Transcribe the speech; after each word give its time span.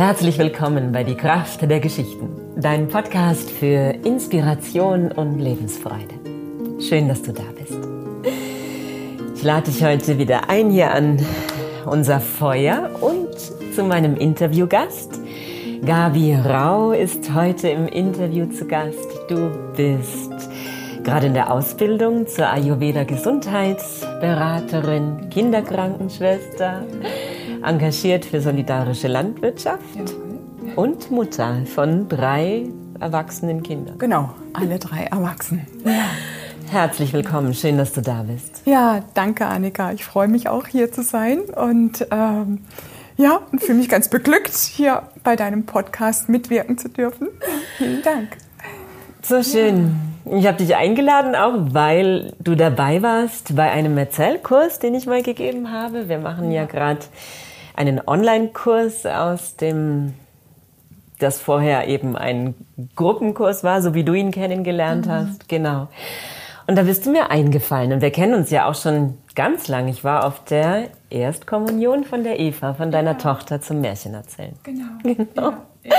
Herzlich 0.00 0.38
willkommen 0.38 0.92
bei 0.92 1.04
Die 1.04 1.14
Kraft 1.14 1.60
der 1.60 1.78
Geschichten, 1.78 2.30
dein 2.56 2.88
Podcast 2.88 3.50
für 3.50 3.90
Inspiration 4.02 5.12
und 5.12 5.38
Lebensfreude. 5.38 6.14
Schön, 6.80 7.06
dass 7.06 7.20
du 7.20 7.34
da 7.34 7.42
bist. 7.54 7.76
Ich 9.36 9.42
lade 9.42 9.70
dich 9.70 9.84
heute 9.84 10.16
wieder 10.16 10.48
ein 10.48 10.70
hier 10.70 10.94
an 10.94 11.18
unser 11.84 12.18
Feuer 12.18 12.88
und 13.02 13.28
zu 13.74 13.84
meinem 13.84 14.16
Interviewgast. 14.16 15.20
Gabi 15.84 16.34
Rau 16.34 16.92
ist 16.92 17.34
heute 17.34 17.68
im 17.68 17.86
Interview 17.86 18.46
zu 18.46 18.64
Gast. 18.64 19.06
Du 19.28 19.50
bist 19.76 20.32
gerade 21.04 21.26
in 21.26 21.34
der 21.34 21.52
Ausbildung 21.52 22.26
zur 22.26 22.48
Ayurveda 22.48 23.04
Gesundheitsberaterin, 23.04 25.28
Kinderkrankenschwester, 25.28 26.86
engagiert 27.64 28.24
für 28.24 28.40
solidarische 28.40 29.08
Landwirtschaft 29.08 29.84
und 30.76 31.10
Mutter 31.10 31.64
von 31.66 32.08
drei 32.08 32.68
erwachsenen 32.98 33.62
Kindern. 33.62 33.98
Genau, 33.98 34.34
alle 34.52 34.78
drei 34.78 35.04
erwachsen. 35.04 35.66
Ja. 35.84 36.04
Herzlich 36.70 37.12
willkommen, 37.12 37.52
schön, 37.54 37.78
dass 37.78 37.92
du 37.92 38.00
da 38.00 38.22
bist. 38.22 38.62
Ja, 38.64 39.00
danke 39.14 39.46
Annika. 39.46 39.92
Ich 39.92 40.04
freue 40.04 40.28
mich 40.28 40.48
auch 40.48 40.66
hier 40.66 40.92
zu 40.92 41.02
sein 41.02 41.40
und 41.40 42.06
ähm, 42.12 42.60
ja, 43.16 43.40
und 43.50 43.60
fühle 43.60 43.78
mich 43.78 43.88
ganz 43.88 44.08
beglückt, 44.08 44.56
hier 44.56 45.02
bei 45.24 45.36
deinem 45.36 45.66
Podcast 45.66 46.28
mitwirken 46.28 46.78
zu 46.78 46.88
dürfen. 46.88 47.28
Vielen 47.76 48.02
Dank. 48.02 48.36
So 49.22 49.42
schön. 49.42 50.09
Ich 50.24 50.46
habe 50.46 50.58
dich 50.58 50.76
eingeladen, 50.76 51.34
auch 51.34 51.54
weil 51.72 52.34
du 52.40 52.54
dabei 52.54 53.02
warst 53.02 53.56
bei 53.56 53.70
einem 53.70 53.96
Erzählkurs, 53.96 54.78
den 54.78 54.94
ich 54.94 55.06
mal 55.06 55.22
gegeben 55.22 55.72
habe. 55.72 56.08
Wir 56.08 56.18
machen 56.18 56.52
ja 56.52 56.66
gerade 56.66 57.00
einen 57.74 58.00
Online-Kurs 58.06 59.06
aus 59.06 59.56
dem, 59.56 60.14
das 61.18 61.40
vorher 61.40 61.88
eben 61.88 62.16
ein 62.16 62.54
Gruppenkurs 62.96 63.64
war, 63.64 63.80
so 63.80 63.94
wie 63.94 64.04
du 64.04 64.12
ihn 64.12 64.30
kennengelernt 64.30 65.06
mhm. 65.06 65.10
hast. 65.10 65.48
Genau. 65.48 65.88
Und 66.66 66.76
da 66.76 66.82
bist 66.82 67.06
du 67.06 67.10
mir 67.10 67.30
eingefallen. 67.30 67.92
Und 67.92 68.02
wir 68.02 68.12
kennen 68.12 68.34
uns 68.34 68.50
ja 68.50 68.68
auch 68.68 68.74
schon 68.74 69.18
ganz 69.34 69.66
lang. 69.68 69.88
Ich 69.88 70.04
war 70.04 70.24
auf 70.24 70.44
der 70.44 70.88
Erstkommunion 71.08 72.04
von 72.04 72.22
der 72.22 72.38
Eva, 72.38 72.74
von 72.74 72.90
deiner 72.90 73.12
ja. 73.12 73.18
Tochter 73.18 73.60
zum 73.60 73.80
Märchen 73.80 74.14
erzählen. 74.14 74.54
Genau. 74.62 74.84
genau. 75.02 75.52
Ja. 75.82 75.94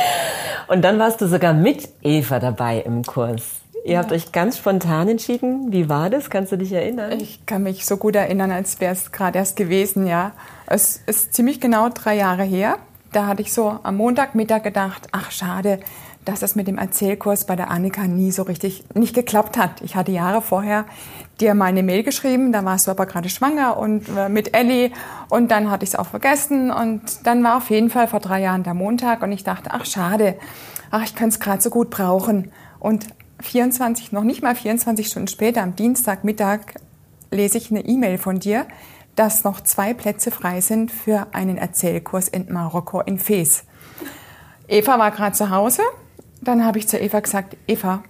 Und 0.67 0.83
dann 0.83 0.99
warst 0.99 1.19
du 1.21 1.27
sogar 1.27 1.53
mit 1.53 1.89
Eva 2.03 2.39
dabei 2.39 2.79
im 2.79 3.03
Kurs. 3.03 3.60
Ihr 3.83 3.97
habt 3.97 4.11
euch 4.11 4.31
ganz 4.31 4.57
spontan 4.57 5.09
entschieden. 5.09 5.71
Wie 5.71 5.89
war 5.89 6.09
das? 6.09 6.29
Kannst 6.29 6.51
du 6.51 6.57
dich 6.57 6.71
erinnern? 6.71 7.19
Ich 7.19 7.45
kann 7.45 7.63
mich 7.63 7.85
so 7.85 7.97
gut 7.97 8.15
erinnern, 8.15 8.51
als 8.51 8.79
wäre 8.79 8.93
es 8.93 9.11
gerade 9.11 9.39
erst 9.39 9.55
gewesen, 9.55 10.05
ja. 10.05 10.33
Es 10.67 11.01
ist 11.07 11.33
ziemlich 11.33 11.59
genau 11.59 11.89
drei 11.89 12.15
Jahre 12.15 12.43
her. 12.43 12.77
Da 13.11 13.25
hatte 13.27 13.41
ich 13.41 13.53
so 13.53 13.79
am 13.83 13.97
Montagmittag 13.97 14.63
gedacht, 14.63 15.07
ach 15.11 15.31
schade, 15.31 15.79
dass 16.25 16.39
das 16.39 16.55
mit 16.55 16.67
dem 16.67 16.77
Erzählkurs 16.77 17.45
bei 17.45 17.55
der 17.55 17.71
Annika 17.71 18.03
nie 18.03 18.31
so 18.31 18.43
richtig 18.43 18.83
nicht 18.93 19.15
geklappt 19.15 19.57
hat. 19.57 19.81
Ich 19.81 19.95
hatte 19.95 20.11
Jahre 20.11 20.41
vorher 20.41 20.85
dir 21.39 21.55
mal 21.55 21.65
eine 21.65 21.81
Mail 21.81 22.03
geschrieben, 22.03 22.51
da 22.51 22.63
warst 22.63 22.85
du 22.85 22.91
aber 22.91 23.07
gerade 23.07 23.29
schwanger 23.29 23.77
und 23.77 24.07
äh, 24.15 24.29
mit 24.29 24.55
Ellie 24.55 24.91
und 25.29 25.49
dann 25.49 25.71
hatte 25.71 25.83
ich 25.83 25.89
es 25.89 25.95
auch 25.95 26.05
vergessen 26.05 26.69
und 26.69 27.01
dann 27.25 27.43
war 27.43 27.57
auf 27.57 27.71
jeden 27.71 27.89
Fall 27.89 28.07
vor 28.07 28.19
drei 28.19 28.41
Jahren 28.41 28.61
der 28.61 28.75
Montag 28.75 29.23
und 29.23 29.31
ich 29.31 29.43
dachte, 29.43 29.71
ach 29.73 29.85
schade, 29.85 30.35
ach 30.91 31.03
ich 31.03 31.15
könnte 31.15 31.33
es 31.33 31.39
gerade 31.39 31.61
so 31.61 31.71
gut 31.71 31.89
brauchen 31.89 32.51
und 32.79 33.07
24, 33.41 34.11
noch 34.11 34.23
nicht 34.23 34.41
mal 34.41 34.55
24 34.55 35.07
Stunden 35.07 35.27
später, 35.27 35.61
am 35.61 35.75
Dienstagmittag, 35.75 36.59
lese 37.31 37.57
ich 37.57 37.71
eine 37.71 37.85
E-Mail 37.85 38.17
von 38.17 38.39
dir, 38.39 38.67
dass 39.15 39.43
noch 39.43 39.61
zwei 39.61 39.93
Plätze 39.93 40.31
frei 40.31 40.61
sind 40.61 40.91
für 40.91 41.27
einen 41.33 41.57
Erzählkurs 41.57 42.27
in 42.27 42.51
Marokko 42.51 43.01
in 43.01 43.19
Fes. 43.19 43.63
Eva 44.67 44.97
war 44.99 45.11
gerade 45.11 45.35
zu 45.35 45.49
Hause. 45.49 45.83
Dann 46.41 46.65
habe 46.65 46.79
ich 46.79 46.87
zu 46.87 46.97
Eva 46.97 47.19
gesagt, 47.19 47.57
Eva, 47.67 48.03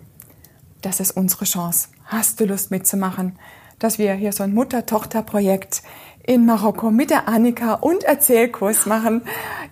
das 0.82 1.00
ist 1.00 1.12
unsere 1.12 1.46
Chance. 1.46 1.90
Hast 2.06 2.40
du 2.40 2.46
Lust 2.46 2.72
mitzumachen, 2.72 3.38
dass 3.80 3.98
wir 3.98 4.14
hier 4.14 4.32
so 4.32 4.44
ein 4.44 4.54
Mutter-Tochter-Projekt 4.54 5.82
in 6.24 6.46
Marokko 6.46 6.92
mit 6.92 7.10
der 7.10 7.28
Annika 7.28 7.74
und 7.74 8.04
Erzählkurs 8.04 8.86
machen? 8.86 9.24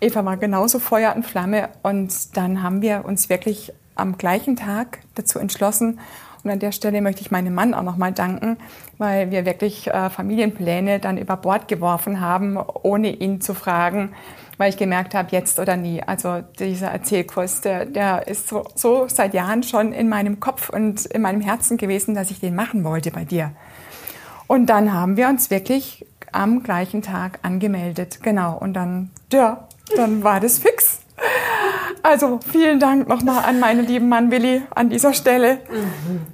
Eva 0.02 0.25
war 0.25 0.38
genauso 0.38 0.80
Feuer 0.80 1.16
und 1.16 1.25
Flamme 1.25 1.69
und 1.84 2.36
dann 2.38 2.64
haben 2.64 2.81
wir 2.81 3.06
uns 3.06 3.30
wirklich 3.30 3.72
am 4.00 4.18
gleichen 4.18 4.56
Tag 4.56 5.00
dazu 5.16 5.40
entschlossen. 5.40 6.00
Und 6.44 6.52
an 6.52 6.60
der 6.60 6.72
Stelle 6.72 7.02
möchte 7.02 7.22
ich 7.22 7.32
meinem 7.32 7.54
Mann 7.54 7.74
auch 7.74 7.84
nochmal 7.84 8.14
danken, 8.14 8.58
weil 8.98 9.30
wir 9.30 9.46
wirklich 9.46 9.88
äh, 9.88 10.10
Familienpläne 10.10 11.00
dann 11.00 11.18
über 11.18 11.36
Bord 11.36 11.68
geworfen 11.68 12.22
haben, 12.22 12.58
ohne 12.58 13.12
ihn 13.12 13.42
zu 13.42 13.54
fragen, 13.54 14.14
weil 14.58 14.70
ich 14.70 14.78
gemerkt 14.78 15.14
habe, 15.16 15.30
jetzt 15.32 15.60
oder 15.60 15.76
nie. 15.76 16.02
Also 16.02 16.42
dieser 16.60 16.88
Erzählkurs, 16.88 17.62
der, 17.62 17.86
der 17.86 18.28
ist 18.28 18.48
so, 18.48 18.64
so 18.76 19.08
seit 19.08 19.34
Jahren 19.34 19.64
schon 19.64 19.92
in 19.92 20.08
meinem 20.08 20.40
Kopf 20.40 20.70
und 20.70 21.06
in 21.08 21.22
meinem 21.22 21.42
Herzen 21.42 21.78
gewesen, 21.78 22.16
dass 22.16 22.31
ich 22.31 22.40
den 22.40 22.56
machen 22.56 22.84
wollte 22.84 23.12
bei 23.12 23.26
dir. 23.26 23.52
Und 24.48 24.68
dann 24.68 24.94
haben 24.94 25.18
wir 25.18 25.28
uns 25.28 25.52
wirklich 25.52 26.06
am 26.31 26.64
gleichen 26.64 27.02
Tag 27.02 27.40
angemeldet. 27.42 28.20
Genau. 28.24 28.58
Und 28.58 28.74
dann, 28.74 29.12
ja, 29.31 29.68
dann 29.96 30.24
war 30.24 30.40
das 30.40 30.60
fix. 30.60 31.02
Also 32.02 32.40
vielen 32.50 32.80
Dank 32.80 33.08
nochmal 33.08 33.44
an 33.46 33.60
meinen 33.60 33.86
lieben 33.86 34.10
Mann 34.10 34.32
Willi 34.32 34.62
an 34.74 34.90
dieser 34.90 35.14
Stelle. 35.14 35.60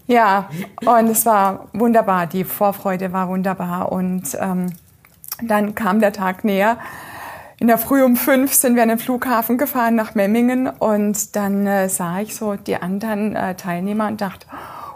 Ja, 0.08 0.50
und 0.86 1.08
es 1.08 1.26
war 1.26 1.68
wunderbar. 1.74 2.28
Die 2.28 2.44
Vorfreude 2.44 3.12
war 3.14 3.30
wunderbar. 3.30 3.92
Und 3.92 4.38
ähm, 4.40 4.74
dann 5.42 5.76
kam 5.76 6.00
der 6.00 6.14
Tag 6.14 6.44
näher. 6.44 6.78
In 7.58 7.68
der 7.68 7.78
Früh 7.78 8.04
um 8.04 8.16
fünf 8.16 8.54
sind 8.54 8.76
wir 8.76 8.84
an 8.84 8.90
den 8.90 9.00
Flughafen 9.00 9.58
gefahren 9.58 9.96
nach 9.96 10.14
Memmingen 10.14 10.68
und 10.68 11.38
dann 11.38 11.66
äh, 11.66 11.88
sah 11.88 12.20
ich 12.20 12.36
so 12.36 12.56
die 12.56 12.76
anderen 12.76 13.34
äh, 13.34 13.56
Teilnehmer 13.56 14.08
und 14.08 14.20
dachte, 14.20 14.46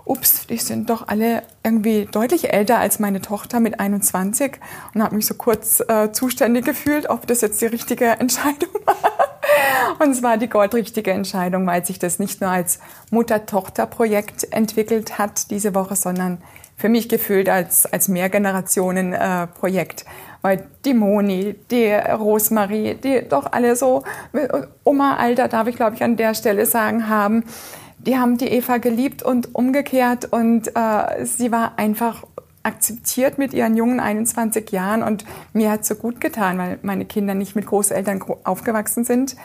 ups, 0.10 0.48
die 0.48 0.58
sind 0.58 0.90
doch 0.90 1.08
alle 1.08 1.44
irgendwie 1.64 2.08
deutlich 2.12 2.52
älter 2.52 2.80
als 2.80 3.00
meine 3.00 3.22
Tochter 3.22 3.60
mit 3.60 3.80
21 3.80 4.54
und 4.94 5.04
habe 5.04 5.16
mich 5.16 5.28
so 5.28 5.36
kurz 5.36 5.82
äh, 5.88 6.12
zuständig 6.12 6.66
gefühlt, 6.66 7.10
ob 7.10 7.28
das 7.28 7.42
jetzt 7.42 7.62
die 7.62 7.68
richtige 7.68 8.06
Entscheidung 8.20 8.74
war. 8.86 8.96
Und 10.00 10.12
es 10.12 10.24
war 10.24 10.38
die 10.38 10.50
goldrichtige 10.50 11.12
Entscheidung, 11.12 11.68
weil 11.68 11.86
sich 11.86 12.00
das 12.00 12.20
nicht 12.20 12.42
nur 12.42 12.50
als 12.50 12.80
Mutter-Tochter-Projekt 13.12 14.52
entwickelt 14.52 15.18
hat 15.18 15.52
diese 15.52 15.76
Woche, 15.76 15.96
sondern 15.96 16.40
für 16.76 16.90
mich 16.90 17.10
gefühlt 17.10 17.50
als, 17.50 17.86
als 17.86 18.08
Mehrgenerationen-Projekt. 18.08 20.02
Äh, 20.02 20.06
weil 20.42 20.66
die 20.86 20.94
Moni, 20.94 21.56
die 21.70 21.92
Rosemarie, 21.92 22.96
die 22.96 23.28
doch 23.28 23.52
alle 23.52 23.76
so 23.76 24.04
Oma-Alter, 24.86 25.50
darf 25.50 25.68
ich 25.68 25.76
glaube 25.76 25.98
ich 25.98 26.04
an 26.04 26.16
der 26.16 26.34
Stelle 26.34 26.66
sagen, 26.66 27.10
haben, 27.10 27.44
die 28.00 28.18
haben 28.18 28.38
die 28.38 28.48
Eva 28.48 28.78
geliebt 28.78 29.24
und 29.24 29.54
umgekehrt 29.54 30.26
und 30.32 30.76
äh, 30.76 31.26
sie 31.26 31.52
war 31.52 31.74
einfach 31.78 32.24
akzeptiert 32.64 33.38
mit 33.38 33.54
ihren 33.54 33.76
jungen 33.76 34.00
21 34.00 34.72
Jahren 34.72 35.04
und 35.04 35.26
mir 35.54 35.72
hat 35.72 35.86
so 35.86 35.96
gut 35.96 36.20
getan, 36.20 36.58
weil 36.58 36.80
meine 36.82 37.06
Kinder 37.06 37.34
nicht 37.34 37.56
mit 37.56 37.66
Großeltern 37.66 38.24
aufgewachsen 38.44 39.04
sind. 39.04 39.36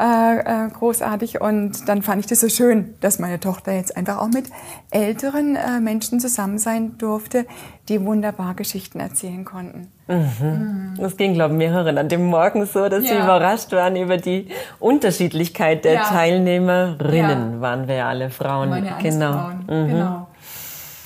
Äh, 0.00 0.38
äh, 0.38 0.70
großartig 0.70 1.42
und 1.42 1.86
dann 1.86 2.00
fand 2.00 2.20
ich 2.20 2.26
das 2.26 2.40
so 2.40 2.48
schön, 2.48 2.94
dass 3.02 3.18
meine 3.18 3.38
Tochter 3.38 3.72
jetzt 3.72 3.98
einfach 3.98 4.16
auch 4.16 4.28
mit 4.28 4.46
älteren 4.90 5.56
äh, 5.56 5.78
Menschen 5.78 6.20
zusammen 6.20 6.56
sein 6.56 6.96
durfte, 6.96 7.44
die 7.90 8.02
wunderbar 8.02 8.54
Geschichten 8.54 8.98
erzählen 8.98 9.44
konnten. 9.44 9.92
Mhm. 10.08 10.94
Das 10.96 11.18
ging, 11.18 11.34
glaube 11.34 11.52
ich, 11.52 11.58
mehreren 11.58 11.98
an 11.98 12.08
dem 12.08 12.24
Morgen 12.24 12.64
so, 12.64 12.88
dass 12.88 13.04
ja. 13.04 13.10
sie 13.10 13.16
überrascht 13.16 13.72
waren 13.72 13.94
über 13.94 14.16
die 14.16 14.48
Unterschiedlichkeit 14.78 15.84
der 15.84 15.94
ja. 15.94 16.04
Teilnehmerinnen. 16.04 17.54
Ja. 17.56 17.60
Waren 17.60 17.86
wir 17.86 17.96
ja 17.96 18.08
alle 18.08 18.30
Frauen. 18.30 18.70
Meine 18.70 18.94
genau. 19.02 19.32
Frauen. 19.32 19.66
Mhm. 19.68 19.88
genau. 19.88 20.28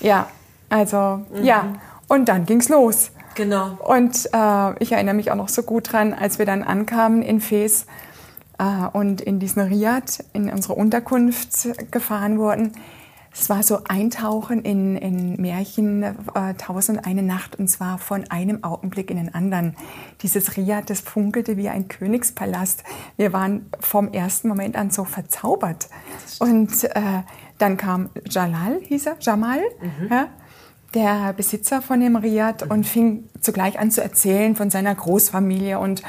Ja, 0.03 0.29
also 0.69 1.23
mhm. 1.35 1.43
ja. 1.43 1.65
Und 2.07 2.29
dann 2.29 2.47
ging's 2.47 2.69
los. 2.69 3.11
Genau. 3.35 3.77
Und 3.85 4.29
äh, 4.33 4.79
ich 4.79 4.93
erinnere 4.93 5.17
mich 5.17 5.33
auch 5.33 5.37
noch 5.37 5.49
so 5.49 5.65
gut 5.65 5.93
dran, 5.93 6.15
als 6.15 6.39
wir 6.39 6.47
dann 6.47 6.63
ankamen 6.63 7.23
in 7.23 7.41
Fes 7.41 7.87
und 8.93 9.21
in 9.21 9.41
diesen 9.41 9.63
Riad, 9.63 10.25
in 10.33 10.49
unsere 10.49 10.75
Unterkunft 10.75 11.69
gefahren 11.91 12.39
wurden. 12.39 12.73
Es 13.37 13.51
war 13.51 13.65
so 13.65 13.81
Eintauchen 13.89 14.63
in, 14.63 14.97
in 14.97 15.41
Märchen 15.41 16.05
äh, 16.05 16.55
Tausend 16.57 17.05
eine 17.05 17.23
Nacht 17.23 17.57
und 17.57 17.67
zwar 17.67 17.99
von 17.99 18.31
einem 18.31 18.63
Augenblick 18.63 19.11
in 19.11 19.17
den 19.17 19.35
anderen. 19.35 19.75
Dieses 20.23 20.57
Riad, 20.57 20.89
das 20.89 21.01
funkelte 21.01 21.57
wie 21.57 21.69
ein 21.69 21.89
Königspalast. 21.89 22.85
Wir 23.17 23.33
waren 23.33 23.67
vom 23.81 24.13
ersten 24.13 24.47
Moment 24.47 24.77
an 24.77 24.91
so 24.91 25.05
verzaubert. 25.05 25.89
Und 26.39 26.85
äh, 26.85 27.23
dann 27.59 27.77
kam 27.77 28.11
Jalal, 28.31 28.81
hieß 28.83 29.07
er, 29.07 29.17
Jamal, 29.21 29.59
mhm. 29.81 30.09
ja, 30.11 30.29
der 30.95 31.33
Besitzer 31.33 31.83
von 31.83 31.99
dem 31.99 32.15
Riad 32.15 32.63
und 32.71 32.87
fing 32.87 33.25
zugleich 33.41 33.81
an 33.81 33.91
zu 33.91 34.01
erzählen 34.01 34.55
von 34.55 34.71
seiner 34.71 34.95
Großfamilie 34.95 35.81
und 35.81 36.03
äh, 36.03 36.05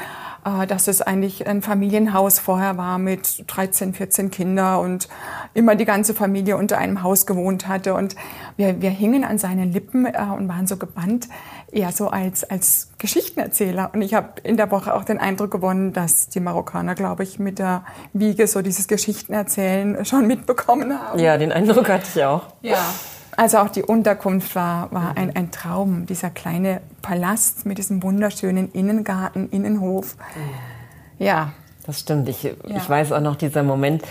dass 0.68 0.86
es 0.86 1.02
eigentlich 1.02 1.46
ein 1.46 1.60
Familienhaus 1.60 2.38
vorher 2.38 2.76
war 2.76 2.98
mit 2.98 3.44
13, 3.48 3.94
14 3.94 4.30
Kindern 4.30 4.78
und 4.78 5.08
immer 5.54 5.74
die 5.74 5.84
ganze 5.84 6.14
Familie 6.14 6.56
unter 6.56 6.78
einem 6.78 7.02
Haus 7.02 7.26
gewohnt 7.26 7.66
hatte. 7.66 7.94
Und 7.94 8.14
wir, 8.56 8.80
wir 8.80 8.90
hingen 8.90 9.24
an 9.24 9.38
seinen 9.38 9.72
Lippen 9.72 10.06
äh, 10.06 10.12
und 10.36 10.48
waren 10.48 10.68
so 10.68 10.76
gebannt, 10.76 11.28
eher 11.72 11.90
so 11.90 12.08
als, 12.08 12.44
als 12.44 12.92
Geschichtenerzähler. 12.98 13.90
Und 13.92 14.02
ich 14.02 14.14
habe 14.14 14.40
in 14.44 14.56
der 14.56 14.70
Woche 14.70 14.94
auch 14.94 15.04
den 15.04 15.18
Eindruck 15.18 15.50
gewonnen, 15.50 15.92
dass 15.92 16.28
die 16.28 16.40
Marokkaner, 16.40 16.94
glaube 16.94 17.24
ich, 17.24 17.40
mit 17.40 17.58
der 17.58 17.84
Wiege 18.12 18.46
so 18.46 18.62
dieses 18.62 18.86
Geschichtenerzählen 18.86 20.04
schon 20.04 20.28
mitbekommen 20.28 20.96
haben. 20.96 21.18
Ja, 21.18 21.38
den 21.38 21.50
Eindruck 21.50 21.88
hatte 21.88 22.06
ich 22.14 22.24
auch. 22.24 22.42
Ja. 22.62 22.78
Also 23.36 23.58
auch 23.58 23.68
die 23.68 23.82
Unterkunft 23.82 24.54
war, 24.54 24.90
war 24.92 25.16
ein, 25.16 25.36
ein 25.36 25.50
Traum. 25.50 26.06
Dieser 26.06 26.30
kleine 26.30 26.80
Palast 27.02 27.66
mit 27.66 27.78
diesem 27.78 28.02
wunderschönen 28.02 28.72
Innengarten, 28.72 29.50
Innenhof. 29.50 30.16
Ja. 31.18 31.52
Das 31.86 32.00
stimmt. 32.00 32.28
Ich, 32.28 32.42
ja. 32.42 32.52
ich 32.64 32.88
weiß 32.88 33.12
auch 33.12 33.20
noch 33.20 33.36
dieser 33.36 33.62
Moment. 33.62 34.02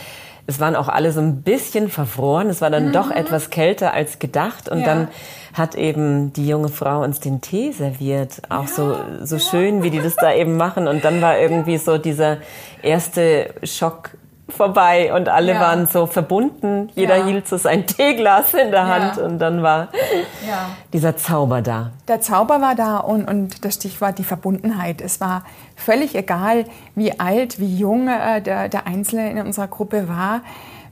Es 0.47 0.59
waren 0.59 0.75
auch 0.75 0.87
alle 0.87 1.11
so 1.11 1.19
ein 1.19 1.41
bisschen 1.41 1.89
verfroren. 1.89 2.49
Es 2.49 2.61
war 2.61 2.69
dann 2.69 2.87
mhm. 2.87 2.91
doch 2.93 3.09
etwas 3.09 3.49
kälter 3.49 3.93
als 3.93 4.19
gedacht. 4.19 4.69
Und 4.69 4.81
ja. 4.81 4.85
dann 4.85 5.07
hat 5.53 5.73
eben 5.73 6.31
die 6.33 6.47
junge 6.47 6.69
Frau 6.69 7.01
uns 7.03 7.19
den 7.19 7.41
Tee 7.41 7.71
serviert. 7.71 8.43
Auch 8.49 8.67
ja, 8.67 8.67
so, 8.67 8.97
so 9.23 9.39
schön, 9.39 9.81
wie 9.81 9.89
die 9.89 10.01
das 10.01 10.15
da 10.15 10.33
eben 10.33 10.55
machen. 10.55 10.87
Und 10.87 11.03
dann 11.03 11.21
war 11.21 11.39
irgendwie 11.39 11.77
so 11.77 11.97
dieser 11.97 12.37
erste 12.83 13.55
Schock 13.63 14.11
vorbei 14.47 15.13
und 15.13 15.27
alle 15.27 15.53
ja. 15.53 15.59
waren 15.59 15.87
so 15.87 16.05
verbunden. 16.05 16.89
Jeder 16.95 17.17
ja. 17.17 17.25
hielt 17.25 17.47
so 17.47 17.57
sein 17.57 17.87
Teeglas 17.87 18.53
in 18.53 18.71
der 18.71 18.87
Hand 18.87 19.17
ja. 19.17 19.23
und 19.23 19.39
dann 19.39 19.63
war 19.63 19.89
dieser 20.93 21.17
Zauber 21.17 21.61
da. 21.61 21.91
Der 22.07 22.21
Zauber 22.21 22.61
war 22.61 22.75
da 22.75 22.97
und, 22.97 23.27
und 23.27 23.65
das 23.65 23.75
Stichwort 23.75 24.17
die 24.19 24.23
Verbundenheit. 24.23 25.01
Es 25.01 25.19
war 25.19 25.43
völlig 25.75 26.15
egal, 26.15 26.65
wie 26.93 27.19
alt, 27.19 27.59
wie 27.59 27.75
jung 27.75 28.07
äh, 28.07 28.41
der, 28.41 28.69
der 28.69 28.87
Einzelne 28.87 29.31
in 29.31 29.39
unserer 29.39 29.67
Gruppe 29.67 30.07
war. 30.07 30.41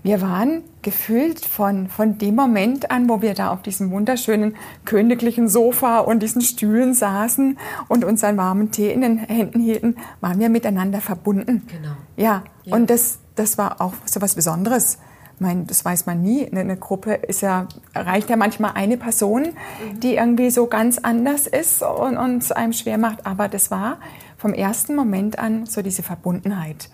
Wir 0.03 0.21
waren 0.21 0.63
gefühlt 0.81 1.45
von, 1.45 1.87
von 1.87 2.17
dem 2.17 2.35
Moment 2.35 2.91
an, 2.91 3.07
wo 3.07 3.21
wir 3.21 3.33
da 3.33 3.51
auf 3.51 3.61
diesem 3.61 3.89
wunderschönen 3.89 4.57
königlichen 4.83 5.47
Sofa 5.47 5.99
und 5.99 6.21
diesen 6.21 6.41
Stühlen 6.41 6.93
saßen 6.93 7.57
und 7.87 8.03
unseren 8.03 8.35
warmen 8.35 8.69
Tee 8.71 8.91
in 8.91 8.99
den 8.99 9.17
Händen 9.17 9.61
hielten, 9.61 9.95
waren 10.19 10.39
wir 10.39 10.49
miteinander 10.49 10.99
verbunden. 10.99 11.65
Genau. 11.67 11.95
Ja, 12.17 12.43
ja. 12.65 12.75
und 12.75 12.89
das, 12.89 13.19
das 13.35 13.57
war 13.57 13.79
auch 13.79 13.93
so 14.03 14.21
was 14.21 14.35
Besonderes. 14.35 14.99
Ich 15.35 15.41
meine, 15.41 15.63
das 15.63 15.85
weiß 15.85 16.05
man 16.05 16.21
nie. 16.21 16.51
Eine 16.51 16.75
Gruppe 16.75 17.13
ist 17.13 17.41
ja, 17.41 17.67
reicht 17.95 18.29
ja 18.29 18.35
manchmal 18.35 18.73
eine 18.75 18.97
Person, 18.97 19.43
mhm. 19.43 19.99
die 20.01 20.15
irgendwie 20.15 20.49
so 20.49 20.67
ganz 20.67 20.97
anders 20.97 21.47
ist 21.47 21.81
und 21.81 22.17
uns 22.17 22.51
einem 22.51 22.73
schwer 22.73 22.97
macht. 22.97 23.25
Aber 23.25 23.47
das 23.47 23.71
war 23.71 23.99
vom 24.37 24.53
ersten 24.53 24.95
Moment 24.95 25.39
an 25.39 25.65
so 25.65 25.81
diese 25.81 26.03
Verbundenheit. 26.03 26.89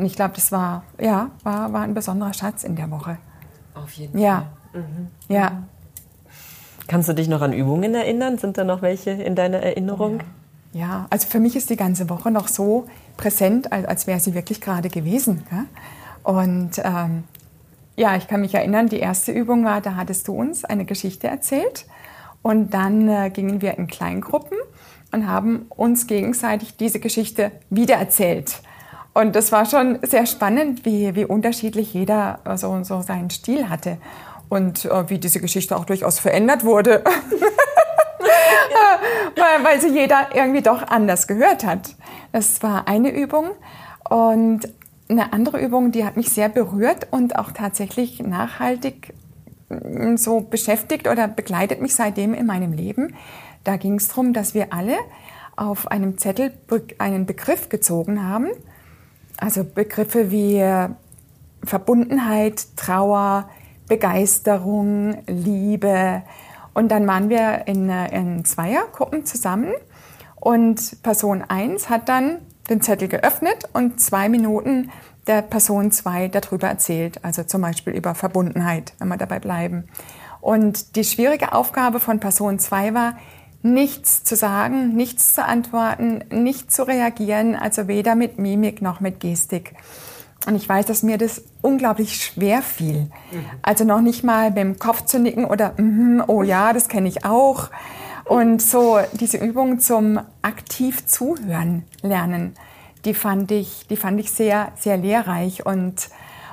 Und 0.00 0.06
ich 0.06 0.16
glaube, 0.16 0.32
das 0.34 0.50
war, 0.50 0.84
ja, 0.98 1.30
war, 1.42 1.74
war 1.74 1.82
ein 1.82 1.92
besonderer 1.92 2.32
Schatz 2.32 2.64
in 2.64 2.74
der 2.74 2.90
Woche. 2.90 3.18
Auf 3.74 3.92
jeden 3.92 4.18
ja. 4.18 4.46
Fall. 4.72 4.80
Mhm. 4.80 5.08
Ja. 5.28 5.62
Kannst 6.88 7.10
du 7.10 7.12
dich 7.12 7.28
noch 7.28 7.42
an 7.42 7.52
Übungen 7.52 7.94
erinnern? 7.94 8.38
Sind 8.38 8.56
da 8.56 8.64
noch 8.64 8.80
welche 8.80 9.10
in 9.10 9.34
deiner 9.34 9.58
Erinnerung? 9.58 10.20
Ja, 10.72 10.80
ja 10.80 11.06
also 11.10 11.28
für 11.28 11.38
mich 11.38 11.54
ist 11.54 11.68
die 11.68 11.76
ganze 11.76 12.08
Woche 12.08 12.30
noch 12.30 12.48
so 12.48 12.86
präsent, 13.18 13.72
als, 13.72 13.84
als 13.84 14.06
wäre 14.06 14.20
sie 14.20 14.32
wirklich 14.32 14.62
gerade 14.62 14.88
gewesen. 14.88 15.44
Gell? 15.50 15.66
Und 16.22 16.80
ähm, 16.82 17.24
ja, 17.96 18.16
ich 18.16 18.26
kann 18.26 18.40
mich 18.40 18.54
erinnern, 18.54 18.88
die 18.88 19.00
erste 19.00 19.32
Übung 19.32 19.66
war, 19.66 19.82
da 19.82 19.96
hattest 19.96 20.28
du 20.28 20.32
uns 20.32 20.64
eine 20.64 20.86
Geschichte 20.86 21.26
erzählt. 21.26 21.84
Und 22.40 22.72
dann 22.72 23.06
äh, 23.06 23.28
gingen 23.28 23.60
wir 23.60 23.76
in 23.76 23.86
Kleingruppen 23.86 24.56
und 25.12 25.26
haben 25.26 25.66
uns 25.68 26.06
gegenseitig 26.06 26.78
diese 26.78 27.00
Geschichte 27.00 27.52
wiedererzählt. 27.68 28.62
Und 29.12 29.34
das 29.34 29.50
war 29.50 29.66
schon 29.66 29.98
sehr 30.02 30.26
spannend, 30.26 30.84
wie, 30.84 31.14
wie 31.16 31.24
unterschiedlich 31.24 31.92
jeder 31.94 32.38
so, 32.56 32.82
so 32.84 33.02
seinen 33.02 33.30
Stil 33.30 33.68
hatte 33.68 33.98
und 34.48 34.84
äh, 34.84 35.10
wie 35.10 35.18
diese 35.18 35.40
Geschichte 35.40 35.76
auch 35.76 35.84
durchaus 35.84 36.18
verändert 36.18 36.64
wurde. 36.64 37.02
weil, 39.36 39.64
weil 39.64 39.80
sie 39.80 39.88
jeder 39.88 40.28
irgendwie 40.34 40.62
doch 40.62 40.86
anders 40.86 41.26
gehört 41.26 41.64
hat. 41.64 41.96
Das 42.32 42.62
war 42.62 42.86
eine 42.86 43.10
Übung. 43.10 43.50
Und 44.08 44.68
eine 45.08 45.32
andere 45.32 45.60
Übung, 45.60 45.90
die 45.90 46.04
hat 46.04 46.16
mich 46.16 46.30
sehr 46.30 46.48
berührt 46.48 47.08
und 47.10 47.36
auch 47.36 47.50
tatsächlich 47.50 48.20
nachhaltig 48.20 49.12
mm, 49.68 50.16
so 50.16 50.40
beschäftigt 50.40 51.08
oder 51.08 51.26
begleitet 51.26 51.80
mich 51.80 51.96
seitdem 51.96 52.32
in 52.32 52.46
meinem 52.46 52.72
Leben. 52.72 53.14
Da 53.64 53.76
ging 53.76 53.96
es 53.96 54.08
darum, 54.08 54.32
dass 54.32 54.54
wir 54.54 54.72
alle 54.72 54.96
auf 55.56 55.88
einem 55.88 56.16
Zettel 56.16 56.52
einen 56.98 57.26
Begriff 57.26 57.68
gezogen 57.68 58.26
haben 58.26 58.50
also 59.40 59.64
Begriffe 59.64 60.30
wie 60.30 60.58
äh, 60.58 60.88
Verbundenheit, 61.64 62.76
Trauer, 62.76 63.48
Begeisterung, 63.88 65.18
Liebe. 65.26 66.22
Und 66.74 66.90
dann 66.90 67.06
waren 67.06 67.28
wir 67.28 67.66
in, 67.66 67.90
äh, 67.90 68.16
in 68.16 68.44
Zweiergruppen 68.44 69.26
zusammen 69.26 69.72
und 70.36 71.02
Person 71.02 71.42
1 71.42 71.90
hat 71.90 72.08
dann 72.08 72.38
den 72.68 72.80
Zettel 72.80 73.08
geöffnet 73.08 73.68
und 73.72 74.00
zwei 74.00 74.28
Minuten 74.28 74.90
der 75.26 75.42
Person 75.42 75.90
2 75.90 76.28
darüber 76.28 76.68
erzählt, 76.68 77.24
also 77.24 77.42
zum 77.42 77.60
Beispiel 77.60 77.92
über 77.92 78.14
Verbundenheit, 78.14 78.94
wenn 78.98 79.08
wir 79.08 79.16
dabei 79.16 79.38
bleiben. 79.38 79.84
Und 80.40 80.96
die 80.96 81.04
schwierige 81.04 81.52
Aufgabe 81.52 82.00
von 82.00 82.20
Person 82.20 82.58
2 82.58 82.94
war, 82.94 83.18
nichts 83.62 84.24
zu 84.24 84.36
sagen, 84.36 84.94
nichts 84.94 85.34
zu 85.34 85.44
antworten, 85.44 86.24
nicht 86.30 86.72
zu 86.72 86.82
reagieren, 86.86 87.54
also 87.54 87.88
weder 87.88 88.14
mit 88.14 88.38
Mimik 88.38 88.80
noch 88.80 89.00
mit 89.00 89.20
Gestik. 89.20 89.74
Und 90.46 90.54
ich 90.54 90.66
weiß, 90.66 90.86
dass 90.86 91.02
mir 91.02 91.18
das 91.18 91.42
unglaublich 91.60 92.16
schwer 92.16 92.62
fiel. 92.62 93.10
Mhm. 93.30 93.44
Also 93.62 93.84
noch 93.84 94.00
nicht 94.00 94.24
mal 94.24 94.48
mit 94.48 94.58
dem 94.58 94.78
Kopf 94.78 95.04
zu 95.04 95.18
nicken 95.18 95.44
oder, 95.44 95.74
mm, 95.76 96.22
oh 96.26 96.42
ja, 96.42 96.72
das 96.72 96.88
kenne 96.88 97.08
ich 97.08 97.26
auch. 97.26 97.68
Und 98.24 98.62
so 98.62 98.98
diese 99.12 99.36
Übung 99.36 99.80
zum 99.80 100.20
aktiv 100.40 101.04
zuhören 101.04 101.84
lernen, 102.00 102.54
die 103.04 103.14
fand 103.14 103.50
ich, 103.50 103.86
die 103.88 103.96
fand 103.96 104.20
ich 104.20 104.30
sehr, 104.30 104.72
sehr 104.78 104.96
lehrreich 104.96 105.66
und, 105.66 106.08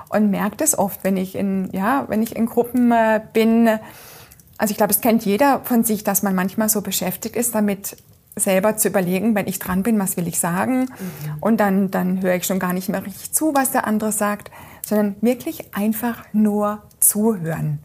und 0.09 0.31
merke 0.31 0.57
das 0.57 0.77
oft, 0.77 1.03
wenn 1.03 1.15
ich 1.15 1.35
in, 1.35 1.69
ja, 1.71 2.05
wenn 2.07 2.21
ich 2.21 2.35
in 2.35 2.47
Gruppen 2.47 2.91
äh, 2.91 3.21
bin, 3.31 3.69
also 4.57 4.71
ich 4.71 4.77
glaube, 4.77 4.91
es 4.91 5.01
kennt 5.01 5.25
jeder 5.25 5.61
von 5.63 5.83
sich, 5.83 6.03
dass 6.03 6.23
man 6.23 6.35
manchmal 6.35 6.69
so 6.69 6.81
beschäftigt 6.81 7.35
ist, 7.35 7.53
damit 7.53 7.97
selber 8.35 8.77
zu 8.77 8.87
überlegen, 8.87 9.35
wenn 9.35 9.47
ich 9.47 9.59
dran 9.59 9.83
bin, 9.83 9.99
was 9.99 10.17
will 10.17 10.27
ich 10.27 10.39
sagen? 10.39 10.81
Mhm. 10.81 10.87
Und 11.39 11.59
dann, 11.59 11.91
dann 11.91 12.21
höre 12.21 12.35
ich 12.35 12.45
schon 12.45 12.59
gar 12.59 12.73
nicht 12.73 12.89
mehr 12.89 13.05
richtig 13.05 13.33
zu, 13.33 13.53
was 13.55 13.71
der 13.71 13.87
andere 13.87 14.11
sagt, 14.11 14.51
sondern 14.85 15.15
wirklich 15.21 15.75
einfach 15.75 16.23
nur 16.33 16.83
zuhören. 16.99 17.79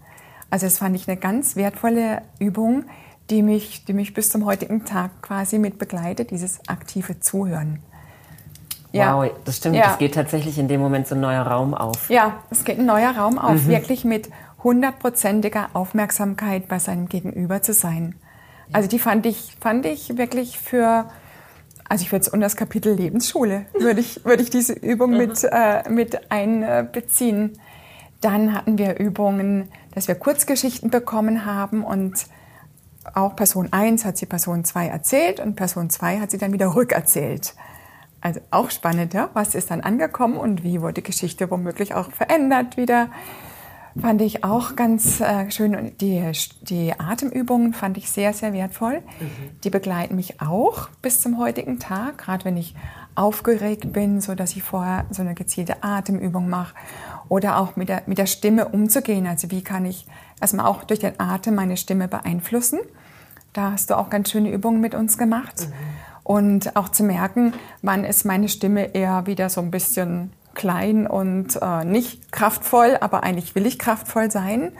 Also 0.50 0.66
das 0.66 0.78
fand 0.78 0.94
ich 0.96 1.08
eine 1.08 1.16
ganz 1.16 1.56
wertvolle 1.56 2.22
Übung, 2.38 2.84
die 3.30 3.42
mich, 3.42 3.84
die 3.86 3.94
mich 3.94 4.12
bis 4.12 4.28
zum 4.28 4.44
heutigen 4.44 4.84
Tag 4.84 5.22
quasi 5.22 5.58
mit 5.58 5.78
begleitet, 5.78 6.30
dieses 6.30 6.60
aktive 6.68 7.20
Zuhören. 7.20 7.78
Ja. 8.92 9.16
Wow, 9.16 9.30
das 9.46 9.56
stimmt. 9.56 9.76
Ja. 9.76 9.92
Es 9.92 9.98
geht 9.98 10.14
tatsächlich 10.14 10.58
in 10.58 10.68
dem 10.68 10.80
Moment 10.80 11.06
so 11.06 11.14
ein 11.14 11.20
neuer 11.22 11.42
Raum 11.42 11.72
auf. 11.72 12.10
Ja, 12.10 12.34
es 12.50 12.64
geht 12.64 12.78
ein 12.78 12.84
neuer 12.84 13.16
Raum 13.16 13.38
auf, 13.38 13.64
mhm. 13.64 13.68
wirklich 13.68 14.04
mit 14.04 14.28
hundertprozentiger 14.62 15.70
Aufmerksamkeit 15.74 16.68
bei 16.68 16.78
seinem 16.78 17.08
Gegenüber 17.08 17.62
zu 17.62 17.72
sein. 17.72 18.14
Also 18.72 18.88
die 18.88 18.98
fand 18.98 19.26
ich, 19.26 19.56
fand 19.60 19.84
ich 19.86 20.16
wirklich 20.16 20.58
für, 20.58 21.10
also 21.88 22.02
ich 22.02 22.12
würde 22.12 22.22
es 22.22 22.28
unter 22.28 22.46
das 22.46 22.56
Kapitel 22.56 22.94
Lebensschule, 22.94 23.66
würde 23.78 24.00
ich, 24.00 24.24
würde 24.24 24.42
ich 24.42 24.50
diese 24.50 24.72
Übung 24.72 25.16
mit, 25.16 25.44
äh, 25.44 25.88
mit 25.90 26.30
einbeziehen. 26.30 27.58
Dann 28.20 28.54
hatten 28.54 28.78
wir 28.78 28.98
Übungen, 28.98 29.68
dass 29.94 30.08
wir 30.08 30.14
Kurzgeschichten 30.14 30.90
bekommen 30.90 31.44
haben 31.44 31.84
und 31.84 32.26
auch 33.14 33.34
Person 33.34 33.72
1 33.72 34.04
hat 34.04 34.16
sie 34.16 34.26
Person 34.26 34.64
2 34.64 34.86
erzählt 34.86 35.40
und 35.40 35.56
Person 35.56 35.90
2 35.90 36.20
hat 36.20 36.30
sie 36.30 36.38
dann 36.38 36.52
wieder 36.52 36.74
rückerzählt. 36.74 37.54
Also 38.20 38.40
auch 38.52 38.70
spannend, 38.70 39.14
ja? 39.14 39.30
was 39.34 39.56
ist 39.56 39.72
dann 39.72 39.80
angekommen 39.80 40.36
und 40.36 40.62
wie 40.62 40.80
wurde 40.80 40.94
die 40.94 41.02
Geschichte 41.02 41.50
womöglich 41.50 41.94
auch 41.94 42.12
verändert 42.12 42.76
wieder 42.76 43.08
fand 44.00 44.20
ich 44.22 44.44
auch 44.44 44.76
ganz 44.76 45.20
äh, 45.20 45.50
schön. 45.50 45.92
Die, 46.00 46.30
die 46.62 46.98
Atemübungen 46.98 47.74
fand 47.74 47.98
ich 47.98 48.10
sehr, 48.10 48.32
sehr 48.32 48.52
wertvoll. 48.52 49.00
Mhm. 49.20 49.60
Die 49.64 49.70
begleiten 49.70 50.16
mich 50.16 50.40
auch 50.40 50.88
bis 51.02 51.20
zum 51.20 51.38
heutigen 51.38 51.78
Tag, 51.78 52.18
gerade 52.18 52.44
wenn 52.44 52.56
ich 52.56 52.74
aufgeregt 53.14 53.92
bin, 53.92 54.20
so 54.20 54.34
dass 54.34 54.56
ich 54.56 54.62
vorher 54.62 55.04
so 55.10 55.22
eine 55.22 55.34
gezielte 55.34 55.82
Atemübung 55.82 56.48
mache 56.48 56.74
oder 57.28 57.58
auch 57.58 57.76
mit 57.76 57.88
der, 57.88 58.02
mit 58.06 58.18
der 58.18 58.26
Stimme 58.26 58.68
umzugehen. 58.68 59.26
Also 59.26 59.50
wie 59.50 59.62
kann 59.62 59.84
ich 59.84 60.06
erstmal 60.40 60.66
auch 60.66 60.84
durch 60.84 61.00
den 61.00 61.18
Atem 61.18 61.54
meine 61.54 61.76
Stimme 61.76 62.08
beeinflussen. 62.08 62.80
Da 63.52 63.72
hast 63.72 63.90
du 63.90 63.98
auch 63.98 64.10
ganz 64.10 64.30
schöne 64.30 64.50
Übungen 64.50 64.80
mit 64.80 64.94
uns 64.94 65.18
gemacht. 65.18 65.68
Mhm. 65.68 65.72
Und 66.24 66.76
auch 66.76 66.88
zu 66.88 67.02
merken, 67.02 67.52
wann 67.82 68.04
ist 68.04 68.24
meine 68.24 68.48
Stimme 68.48 68.94
eher 68.94 69.26
wieder 69.26 69.48
so 69.50 69.60
ein 69.60 69.70
bisschen 69.70 70.32
klein 70.54 71.06
und 71.06 71.58
äh, 71.60 71.84
nicht 71.84 72.32
kraftvoll, 72.32 72.96
aber 73.00 73.22
eigentlich 73.22 73.54
will 73.54 73.66
ich 73.66 73.78
kraftvoll 73.78 74.30
sein, 74.30 74.72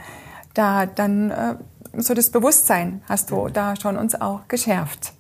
da 0.54 0.86
dann 0.86 1.30
äh, 1.30 1.54
so 1.96 2.14
das 2.14 2.30
Bewusstsein 2.30 3.02
hast 3.08 3.30
du 3.30 3.48
da 3.48 3.76
schon 3.76 3.96
uns 3.96 4.20
auch 4.20 4.48
geschärft. 4.48 5.12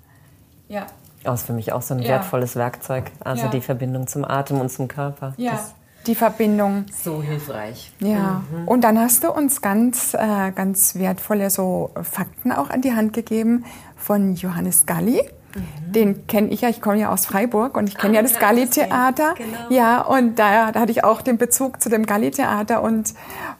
Ja. 0.68 0.86
Das 1.24 1.40
ist 1.40 1.46
für 1.46 1.52
mich 1.52 1.72
auch 1.72 1.82
so 1.82 1.94
ein 1.94 2.00
ja. 2.00 2.08
wertvolles 2.08 2.56
Werkzeug. 2.56 3.10
Also 3.20 3.44
ja. 3.44 3.50
die 3.50 3.60
Verbindung 3.60 4.06
zum 4.06 4.24
Atem 4.24 4.60
und 4.60 4.70
zum 4.70 4.88
Körper. 4.88 5.34
Ja. 5.36 5.52
Das 5.52 5.74
die 6.06 6.14
Verbindung. 6.14 6.86
So 6.92 7.22
hilfreich. 7.22 7.92
Ja. 8.00 8.42
Mhm. 8.50 8.68
Und 8.68 8.82
dann 8.82 8.98
hast 8.98 9.24
du 9.24 9.30
uns 9.30 9.60
ganz, 9.60 10.14
äh, 10.14 10.50
ganz 10.52 10.96
wertvolle 10.96 11.50
so 11.50 11.90
Fakten 12.02 12.52
auch 12.52 12.70
an 12.70 12.80
die 12.82 12.94
Hand 12.94 13.12
gegeben 13.12 13.64
von 13.96 14.34
Johannes 14.34 14.86
Galli. 14.86 15.22
Mhm. 15.54 15.92
Den 15.92 16.26
kenne 16.26 16.48
ich 16.48 16.62
ja, 16.62 16.68
ich 16.68 16.80
komme 16.80 16.98
ja 16.98 17.10
aus 17.10 17.26
Freiburg 17.26 17.76
und 17.76 17.88
ich 17.88 17.98
kenne 17.98 18.14
ah, 18.14 18.16
ja 18.16 18.22
das 18.22 18.38
Galli-Theater. 18.38 19.34
Genau. 19.36 19.58
Ja, 19.70 20.00
und 20.00 20.38
da, 20.38 20.72
da, 20.72 20.80
hatte 20.80 20.92
ich 20.92 21.04
auch 21.04 21.22
den 21.22 21.38
Bezug 21.38 21.82
zu 21.82 21.88
dem 21.88 22.06
Galli-Theater 22.06 22.82
und 22.82 23.10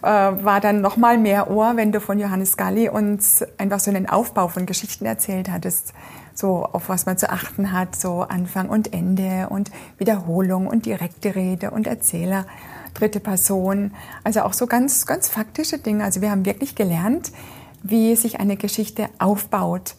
äh, 0.03 0.07
war 0.07 0.61
dann 0.61 0.81
noch 0.81 0.97
mal 0.97 1.19
mehr 1.19 1.51
Ohr, 1.51 1.77
wenn 1.77 1.93
du 1.93 2.01
von 2.01 2.19
Johannes 2.19 2.57
Galli 2.57 2.89
uns 2.89 3.45
einfach 3.59 3.81
so 3.81 3.91
einen 3.91 4.09
Aufbau 4.09 4.49
von 4.49 4.67
Geschichten 4.67 5.05
erzählt 5.05 5.51
hattest. 5.51 5.93
So, 6.35 6.65
auf 6.65 6.89
was 6.89 7.05
man 7.05 7.19
zu 7.19 7.29
achten 7.31 7.73
hat, 7.73 7.95
so 7.95 8.23
Anfang 8.23 8.71
und 8.71 8.95
Ende 8.95 9.49
und 9.51 9.71
Wiederholung 9.99 10.67
und 10.67 10.87
direkte 10.87 11.35
Rede 11.35 11.71
und 11.71 11.87
Erzähler, 11.87 12.47
dritte 12.95 13.21
Person. 13.21 13.93
Also 14.25 14.41
auch 14.43 14.55
so 14.55 14.67
ganz, 14.67 15.05
ganz 15.05 15.29
faktische 15.29 15.79
Dinge. 15.79 16.05
Also 16.05 16.23
wir 16.23 16.31
haben 16.31 16.47
wirklich 16.47 16.75
gelernt, 16.75 17.33
wie 17.83 18.17
sich 18.17 18.41
eine 18.41 18.57
Geschichte 18.57 19.11
aufbaut 19.19 19.95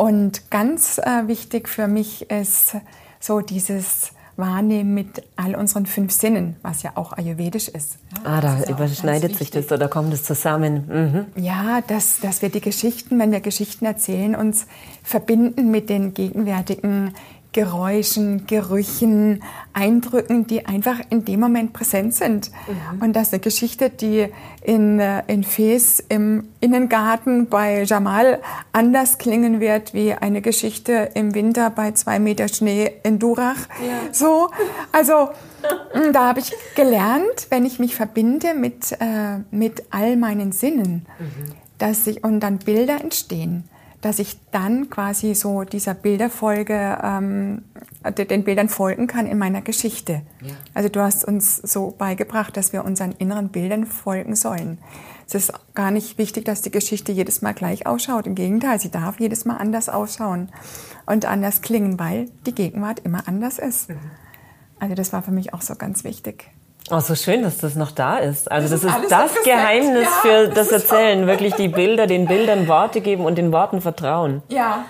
und 0.00 0.50
ganz 0.50 0.96
äh, 0.96 1.28
wichtig 1.28 1.68
für 1.68 1.86
mich 1.86 2.30
ist 2.30 2.74
so 3.18 3.42
dieses 3.42 4.12
Wahrnehmen 4.34 4.94
mit 4.94 5.22
all 5.36 5.54
unseren 5.54 5.84
fünf 5.84 6.10
Sinnen, 6.10 6.56
was 6.62 6.82
ja 6.82 6.92
auch 6.94 7.12
ayurvedisch 7.12 7.68
ist. 7.68 7.98
Ja, 8.24 8.30
ah, 8.30 8.40
da 8.40 8.64
überschneidet 8.64 9.36
sich 9.36 9.50
das 9.50 9.70
oder 9.70 9.88
kommt 9.88 10.14
es 10.14 10.24
zusammen? 10.24 11.26
Mhm. 11.36 11.42
Ja, 11.42 11.82
dass, 11.86 12.18
dass 12.20 12.40
wir 12.40 12.48
die 12.48 12.62
Geschichten, 12.62 13.18
wenn 13.18 13.30
wir 13.30 13.40
Geschichten 13.40 13.84
erzählen, 13.84 14.34
uns 14.34 14.66
verbinden 15.02 15.70
mit 15.70 15.90
den 15.90 16.14
gegenwärtigen 16.14 17.12
Geräuschen, 17.52 18.46
Gerüchen, 18.46 19.42
Eindrücken, 19.72 20.46
die 20.46 20.66
einfach 20.66 21.00
in 21.10 21.24
dem 21.24 21.40
Moment 21.40 21.72
präsent 21.72 22.14
sind. 22.14 22.50
Mhm. 22.50 23.02
Und 23.02 23.16
das 23.16 23.28
ist 23.28 23.34
eine 23.34 23.40
Geschichte, 23.40 23.90
die 23.90 24.28
in, 24.62 25.00
äh, 25.00 25.22
in 25.26 25.42
Fes 25.42 26.02
im 26.08 26.48
Innengarten 26.60 27.48
bei 27.48 27.82
Jamal 27.82 28.40
anders 28.72 29.18
klingen 29.18 29.58
wird 29.58 29.94
wie 29.94 30.12
eine 30.12 30.42
Geschichte 30.42 31.10
im 31.14 31.34
Winter 31.34 31.70
bei 31.70 31.92
zwei 31.92 32.18
Meter 32.20 32.46
Schnee 32.46 32.92
in 33.02 33.18
Durach. 33.18 33.68
Ja. 33.84 34.12
So, 34.12 34.50
also 34.92 35.30
mm, 35.94 36.12
da 36.12 36.28
habe 36.28 36.40
ich 36.40 36.52
gelernt, 36.76 37.48
wenn 37.50 37.64
ich 37.64 37.80
mich 37.80 37.96
verbinde 37.96 38.54
mit, 38.54 38.92
äh, 38.92 39.38
mit 39.50 39.84
all 39.90 40.16
meinen 40.16 40.52
Sinnen, 40.52 41.06
mhm. 41.18 41.52
dass 41.78 42.06
ich, 42.06 42.22
und 42.22 42.40
dann 42.40 42.58
Bilder 42.58 43.00
entstehen 43.00 43.64
dass 44.00 44.18
ich 44.18 44.38
dann 44.50 44.88
quasi 44.88 45.34
so 45.34 45.64
dieser 45.64 45.94
Bilderfolge, 45.94 46.98
ähm, 47.02 47.62
den 48.16 48.44
Bildern 48.44 48.68
folgen 48.68 49.06
kann 49.06 49.26
in 49.26 49.36
meiner 49.36 49.60
Geschichte. 49.60 50.22
Ja. 50.40 50.54
Also 50.72 50.88
du 50.88 51.00
hast 51.00 51.24
uns 51.24 51.56
so 51.56 51.94
beigebracht, 51.96 52.56
dass 52.56 52.72
wir 52.72 52.84
unseren 52.84 53.12
inneren 53.12 53.50
Bildern 53.50 53.86
folgen 53.86 54.36
sollen. 54.36 54.78
Es 55.26 55.34
ist 55.34 55.52
gar 55.74 55.90
nicht 55.90 56.18
wichtig, 56.18 56.44
dass 56.44 56.62
die 56.62 56.70
Geschichte 56.70 57.12
jedes 57.12 57.42
Mal 57.42 57.52
gleich 57.52 57.86
ausschaut. 57.86 58.26
Im 58.26 58.34
Gegenteil, 58.34 58.80
sie 58.80 58.90
darf 58.90 59.20
jedes 59.20 59.44
Mal 59.44 59.58
anders 59.58 59.88
ausschauen 59.88 60.48
und 61.06 61.24
anders 61.26 61.60
klingen, 61.60 61.98
weil 61.98 62.30
die 62.46 62.54
Gegenwart 62.54 63.00
immer 63.00 63.28
anders 63.28 63.58
ist. 63.58 63.90
Mhm. 63.90 63.98
Also 64.80 64.94
das 64.94 65.12
war 65.12 65.22
für 65.22 65.30
mich 65.30 65.52
auch 65.52 65.62
so 65.62 65.74
ganz 65.74 66.04
wichtig. 66.04 66.50
Oh, 66.90 67.00
so 67.00 67.14
schön, 67.14 67.42
dass 67.42 67.58
das 67.58 67.76
noch 67.76 67.92
da 67.92 68.18
ist. 68.18 68.50
Also 68.50 68.68
das, 68.68 68.82
das 68.82 69.02
ist, 69.02 69.10
das 69.10 69.42
Geheimnis 69.44 70.04
ja, 70.04 70.10
für 70.22 70.48
das, 70.48 70.68
das 70.68 70.82
Erzählen. 70.82 71.26
Wirklich 71.26 71.54
die 71.54 71.68
Bilder, 71.68 72.06
den 72.06 72.26
Bildern 72.26 72.66
Worte 72.68 73.00
geben 73.00 73.24
und 73.24 73.36
den 73.36 73.52
Worten 73.52 73.80
vertrauen. 73.80 74.42
Ja. 74.48 74.84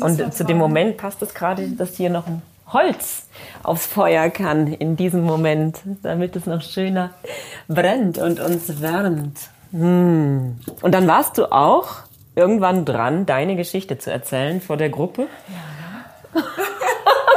Und 0.00 0.34
zu 0.34 0.44
dem 0.44 0.58
Moment 0.58 0.96
passt 0.96 1.22
es 1.22 1.34
gerade, 1.34 1.68
dass 1.68 1.96
hier 1.96 2.10
noch 2.10 2.26
ein 2.26 2.42
Holz 2.72 3.26
aufs 3.62 3.86
Feuer 3.86 4.30
kann 4.30 4.66
in 4.66 4.96
diesem 4.96 5.22
Moment, 5.22 5.80
damit 6.02 6.36
es 6.36 6.46
noch 6.46 6.62
schöner 6.62 7.10
brennt 7.68 8.18
und 8.18 8.40
uns 8.40 8.80
wärmt. 8.80 9.38
Hm. 9.72 10.58
Und 10.80 10.92
dann 10.92 11.06
warst 11.06 11.38
du 11.38 11.52
auch 11.52 11.88
irgendwann 12.34 12.84
dran, 12.84 13.26
deine 13.26 13.56
Geschichte 13.56 13.98
zu 13.98 14.10
erzählen 14.10 14.60
vor 14.60 14.76
der 14.76 14.88
Gruppe. 14.90 15.26
Ja. 16.34 16.42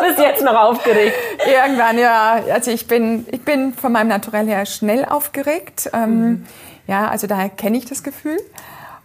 Bist 0.07 0.19
jetzt 0.19 0.43
noch 0.43 0.55
aufgeregt? 0.55 1.15
Irgendwann, 1.45 1.97
ja. 1.97 2.41
Also 2.51 2.71
ich 2.71 2.87
bin, 2.87 3.25
ich 3.31 3.41
bin 3.41 3.73
von 3.73 3.91
meinem 3.91 4.09
Naturell 4.09 4.47
her 4.47 4.65
schnell 4.65 5.05
aufgeregt. 5.05 5.89
Ähm, 5.93 6.19
mhm. 6.19 6.45
Ja, 6.87 7.07
also 7.07 7.27
daher 7.27 7.49
kenne 7.49 7.77
ich 7.77 7.85
das 7.85 8.03
Gefühl. 8.03 8.37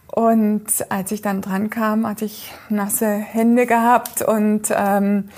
Und 0.07 0.67
als 0.89 1.13
ich 1.13 1.23
dann 1.23 1.41
dran 1.41 1.71
kam, 1.71 2.07
hatte 2.07 2.25
ich 2.25 2.53
nasse 2.69 3.07
Hände 3.07 3.67
gehabt 3.67 4.23
und 4.23 4.69
ähm, 4.71 5.29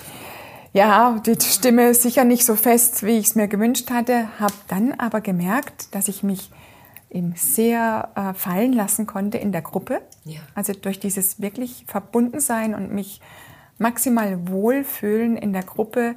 ja, 0.73 1.21
die 1.27 1.37
Stimme 1.39 1.93
sicher 1.93 2.25
nicht 2.25 2.47
so 2.47 2.55
fest, 2.55 3.03
wie 3.03 3.19
ich 3.19 3.27
es 3.27 3.35
mir 3.35 3.49
gewünscht 3.49 3.91
hatte, 3.91 4.29
habe 4.41 4.55
dann 4.69 4.95
aber 4.97 5.21
gemerkt, 5.21 5.95
dass 5.95 6.09
ich 6.09 6.23
mich 6.23 6.51
eben 7.11 7.35
sehr 7.37 8.09
äh, 8.15 8.33
fallen 8.33 8.73
lassen 8.73 9.07
konnte 9.07 9.37
in 9.37 9.53
der 9.53 9.61
Gruppe. 9.61 10.01
Ja. 10.25 10.41
Also 10.55 10.73
durch 10.73 10.99
dieses 10.99 11.43
wirklich 11.43 11.85
Verbundensein 11.87 12.75
und 12.75 12.91
mich 12.91 13.21
maximal 13.83 14.49
wohlfühlen 14.49 15.37
in 15.37 15.53
der 15.53 15.63
Gruppe, 15.63 16.15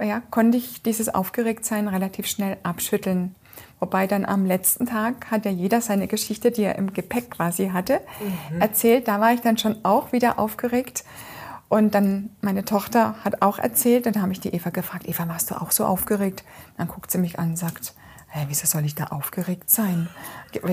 ja, 0.00 0.22
konnte 0.30 0.58
ich 0.58 0.82
dieses 0.82 1.14
Aufgeregtsein 1.14 1.88
relativ 1.88 2.26
schnell 2.26 2.56
abschütteln. 2.62 3.34
Wobei 3.80 4.06
dann 4.06 4.24
am 4.24 4.46
letzten 4.46 4.86
Tag 4.86 5.30
hat 5.30 5.44
ja 5.44 5.50
jeder 5.50 5.80
seine 5.80 6.06
Geschichte, 6.06 6.50
die 6.50 6.62
er 6.62 6.76
im 6.76 6.92
Gepäck 6.92 7.30
quasi 7.30 7.68
hatte, 7.68 8.00
mhm. 8.50 8.60
erzählt. 8.60 9.08
Da 9.08 9.20
war 9.20 9.32
ich 9.32 9.40
dann 9.40 9.58
schon 9.58 9.76
auch 9.84 10.12
wieder 10.12 10.38
aufgeregt. 10.38 11.04
Und 11.68 11.94
dann 11.94 12.30
meine 12.40 12.64
Tochter 12.64 13.16
hat 13.24 13.42
auch 13.42 13.58
erzählt. 13.58 14.06
Und 14.06 14.16
dann 14.16 14.22
habe 14.22 14.32
ich 14.32 14.40
die 14.40 14.54
Eva 14.54 14.70
gefragt, 14.70 15.08
Eva, 15.08 15.28
warst 15.28 15.50
du 15.50 15.60
auch 15.60 15.72
so 15.72 15.84
aufgeregt? 15.84 16.44
Dann 16.78 16.88
guckt 16.88 17.10
sie 17.10 17.18
mich 17.18 17.38
an 17.38 17.50
und 17.50 17.56
sagt, 17.56 17.94
hey, 18.28 18.44
wieso 18.48 18.66
soll 18.66 18.84
ich 18.84 18.94
da 18.94 19.04
aufgeregt 19.04 19.70
sein? 19.70 20.08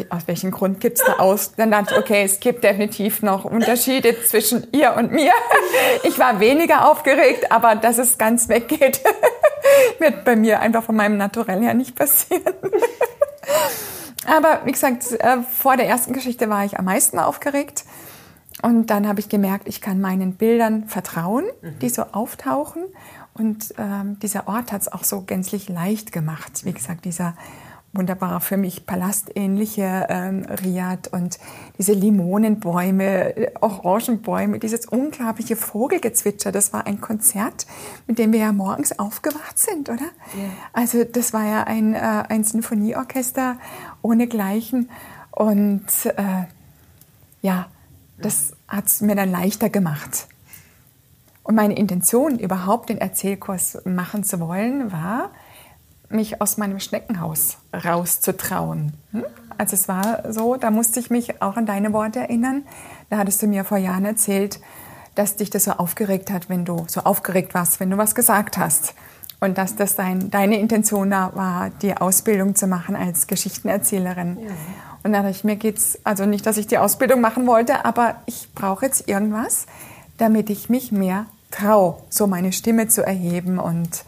Aus 0.09 0.27
welchem 0.27 0.51
Grund 0.51 0.79
gibt 0.79 0.99
es 0.99 1.05
da 1.05 1.13
aus? 1.13 1.53
Dann 1.55 1.71
dachte 1.71 1.93
ich, 1.93 1.99
okay, 1.99 2.23
es 2.23 2.39
gibt 2.39 2.63
definitiv 2.63 3.21
noch 3.21 3.45
Unterschiede 3.45 4.15
zwischen 4.23 4.67
ihr 4.71 4.93
und 4.95 5.11
mir. 5.11 5.31
Ich 6.03 6.19
war 6.19 6.39
weniger 6.39 6.89
aufgeregt, 6.89 7.51
aber 7.51 7.75
dass 7.75 7.97
es 7.97 8.17
ganz 8.17 8.47
weggeht, 8.49 9.01
wird 9.99 10.25
bei 10.25 10.35
mir 10.35 10.59
einfach 10.59 10.83
von 10.83 10.95
meinem 10.95 11.17
Naturell 11.17 11.61
her 11.61 11.73
nicht 11.73 11.95
passieren. 11.95 12.43
Aber 14.25 14.61
wie 14.63 14.71
gesagt, 14.71 15.11
äh, 15.11 15.41
vor 15.41 15.75
der 15.75 15.87
ersten 15.87 16.13
Geschichte 16.13 16.49
war 16.49 16.63
ich 16.63 16.79
am 16.79 16.85
meisten 16.85 17.19
aufgeregt. 17.19 17.83
Und 18.61 18.87
dann 18.87 19.07
habe 19.07 19.19
ich 19.19 19.27
gemerkt, 19.27 19.67
ich 19.67 19.81
kann 19.81 19.99
meinen 19.99 20.35
Bildern 20.35 20.87
vertrauen, 20.87 21.43
die 21.81 21.89
so 21.89 22.03
auftauchen. 22.13 22.85
Und 23.33 23.73
ähm, 23.77 24.19
dieser 24.19 24.47
Ort 24.47 24.71
hat 24.71 24.81
es 24.81 24.91
auch 24.91 25.03
so 25.03 25.21
gänzlich 25.21 25.69
leicht 25.69 26.11
gemacht. 26.11 26.65
Wie 26.65 26.73
gesagt, 26.73 27.05
dieser 27.05 27.35
wunderbare 27.93 28.41
für 28.41 28.57
mich 28.57 28.87
palastähnliche 28.87 30.07
ähm, 30.09 30.45
Riad 30.63 31.09
und 31.09 31.37
diese 31.77 31.93
Limonenbäume, 31.93 33.51
Orangenbäume, 33.61 34.57
dieses 34.57 34.87
unglaubliche 34.87 35.55
Vogelgezwitscher. 35.55 36.51
Das 36.51 36.73
war 36.73 36.87
ein 36.87 37.01
Konzert, 37.01 37.67
mit 38.07 38.17
dem 38.17 38.33
wir 38.33 38.39
ja 38.39 38.51
morgens 38.51 38.97
aufgewacht 38.97 39.59
sind, 39.59 39.89
oder? 39.89 40.05
Ja. 40.05 40.49
Also 40.73 41.03
das 41.03 41.33
war 41.33 41.45
ja 41.45 41.63
ein, 41.65 41.93
äh, 41.93 41.99
ein 41.99 42.43
Sinfonieorchester 42.43 43.57
ohnegleichen 44.01 44.89
und 45.31 45.85
äh, 46.05 46.45
ja, 47.41 47.67
das 48.17 48.53
hat 48.67 48.87
es 48.87 49.01
mir 49.01 49.15
dann 49.15 49.31
leichter 49.31 49.69
gemacht. 49.69 50.27
Und 51.43 51.55
meine 51.55 51.75
Intention, 51.75 52.39
überhaupt 52.39 52.89
den 52.89 52.97
Erzählkurs 52.97 53.77
machen 53.85 54.23
zu 54.23 54.39
wollen, 54.39 54.91
war, 54.91 55.31
mich 56.09 56.41
aus 56.41 56.57
meinem 56.57 56.79
Schneckenhaus 56.79 57.57
rauszutrauen. 57.73 58.93
Hm? 59.11 59.25
Also 59.57 59.75
es 59.75 59.87
war 59.87 60.31
so, 60.31 60.55
da 60.55 60.71
musste 60.71 60.99
ich 60.99 61.09
mich 61.09 61.41
auch 61.41 61.57
an 61.57 61.65
deine 61.65 61.93
Worte 61.93 62.19
erinnern. 62.19 62.63
Da 63.09 63.17
hattest 63.17 63.41
du 63.41 63.47
mir 63.47 63.65
vor 63.65 63.77
Jahren 63.77 64.05
erzählt, 64.05 64.59
dass 65.15 65.35
dich 65.35 65.49
das 65.49 65.65
so 65.65 65.71
aufgeregt 65.71 66.31
hat, 66.31 66.49
wenn 66.49 66.65
du 66.65 66.85
so 66.87 67.01
aufgeregt 67.01 67.53
warst, 67.53 67.79
wenn 67.79 67.89
du 67.89 67.97
was 67.97 68.15
gesagt 68.15 68.57
hast. 68.57 68.95
Und 69.39 69.57
dass 69.57 69.75
das 69.75 69.95
dein, 69.95 70.31
deine 70.31 70.57
Intention 70.57 71.11
war, 71.11 71.69
die 71.81 71.97
Ausbildung 71.97 72.55
zu 72.55 72.65
machen 72.65 72.95
als 72.95 73.27
Geschichtenerzählerin. 73.27 74.37
Ja. 74.39 74.51
Und 75.03 75.11
da 75.11 75.21
dachte 75.21 75.31
ich, 75.31 75.43
mir 75.43 75.57
geht's, 75.57 75.99
also 76.05 76.25
nicht, 76.25 76.45
dass 76.45 76.55
ich 76.55 76.67
die 76.67 76.77
Ausbildung 76.77 77.19
machen 77.19 77.45
wollte, 77.45 77.83
aber 77.83 78.15
ich 78.25 78.53
brauche 78.55 78.85
jetzt 78.85 79.09
irgendwas, 79.09 79.65
damit 80.17 80.49
ich 80.49 80.69
mich 80.69 80.93
mehr 80.93 81.25
traue, 81.53 81.97
so 82.09 82.27
meine 82.27 82.51
Stimme 82.51 82.87
zu 82.87 83.05
erheben 83.05 83.59
und 83.59 84.03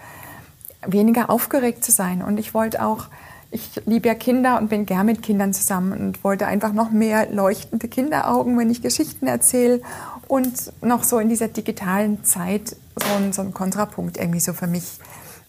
weniger 0.85 1.29
aufgeregt 1.29 1.83
zu 1.83 1.91
sein. 1.91 2.21
Und 2.21 2.37
ich 2.37 2.53
wollte 2.53 2.83
auch, 2.85 3.05
ich 3.51 3.81
liebe 3.85 4.07
ja 4.07 4.15
Kinder 4.15 4.59
und 4.59 4.69
bin 4.69 4.85
gern 4.85 5.05
mit 5.05 5.21
Kindern 5.21 5.53
zusammen 5.53 5.93
und 5.93 6.23
wollte 6.23 6.47
einfach 6.47 6.73
noch 6.73 6.91
mehr 6.91 7.31
leuchtende 7.31 7.87
Kinderaugen, 7.87 8.57
wenn 8.57 8.69
ich 8.69 8.81
Geschichten 8.81 9.27
erzähle 9.27 9.81
und 10.27 10.73
noch 10.81 11.03
so 11.03 11.19
in 11.19 11.29
dieser 11.29 11.47
digitalen 11.47 12.23
Zeit 12.23 12.75
so 12.95 13.15
einen, 13.15 13.33
so 13.33 13.41
einen 13.41 13.53
Kontrapunkt 13.53 14.17
irgendwie 14.17 14.39
so 14.39 14.53
für 14.53 14.67
mich 14.67 14.99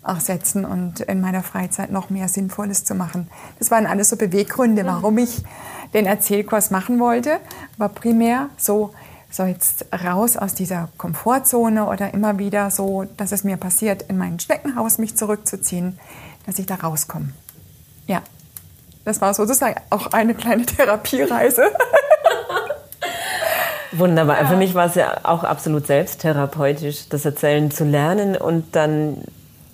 auch 0.02 0.20
setzen 0.20 0.64
und 0.64 1.00
in 1.00 1.20
meiner 1.20 1.42
Freizeit 1.42 1.90
noch 1.90 2.10
mehr 2.10 2.28
Sinnvolles 2.28 2.84
zu 2.84 2.94
machen. 2.94 3.28
Das 3.58 3.70
waren 3.70 3.86
alles 3.86 4.10
so 4.10 4.16
Beweggründe, 4.16 4.86
warum 4.86 5.18
ich 5.18 5.42
den 5.94 6.06
Erzählkurs 6.06 6.70
machen 6.70 7.00
wollte. 7.00 7.40
Aber 7.76 7.88
primär 7.88 8.48
so 8.56 8.92
so 9.30 9.44
jetzt 9.44 9.86
raus 10.04 10.36
aus 10.36 10.54
dieser 10.54 10.88
Komfortzone 10.96 11.86
oder 11.86 12.14
immer 12.14 12.38
wieder 12.38 12.70
so, 12.70 13.04
dass 13.16 13.32
es 13.32 13.44
mir 13.44 13.56
passiert, 13.56 14.02
in 14.02 14.18
mein 14.18 14.38
Schneckenhaus 14.40 14.98
mich 14.98 15.16
zurückzuziehen, 15.16 15.98
dass 16.46 16.58
ich 16.58 16.66
da 16.66 16.76
rauskomme. 16.76 17.30
Ja, 18.06 18.22
das 19.04 19.20
war 19.20 19.34
sozusagen 19.34 19.80
auch 19.90 20.12
eine 20.12 20.34
kleine 20.34 20.64
Therapiereise. 20.66 21.64
Wunderbar. 23.92 24.42
Ja. 24.42 24.46
Für 24.48 24.56
mich 24.56 24.74
war 24.74 24.86
es 24.86 24.94
ja 24.94 25.20
auch 25.22 25.44
absolut 25.44 25.86
selbsttherapeutisch, 25.86 27.08
das 27.08 27.24
Erzählen 27.24 27.70
zu 27.70 27.84
lernen 27.84 28.36
und 28.36 28.74
dann 28.76 29.22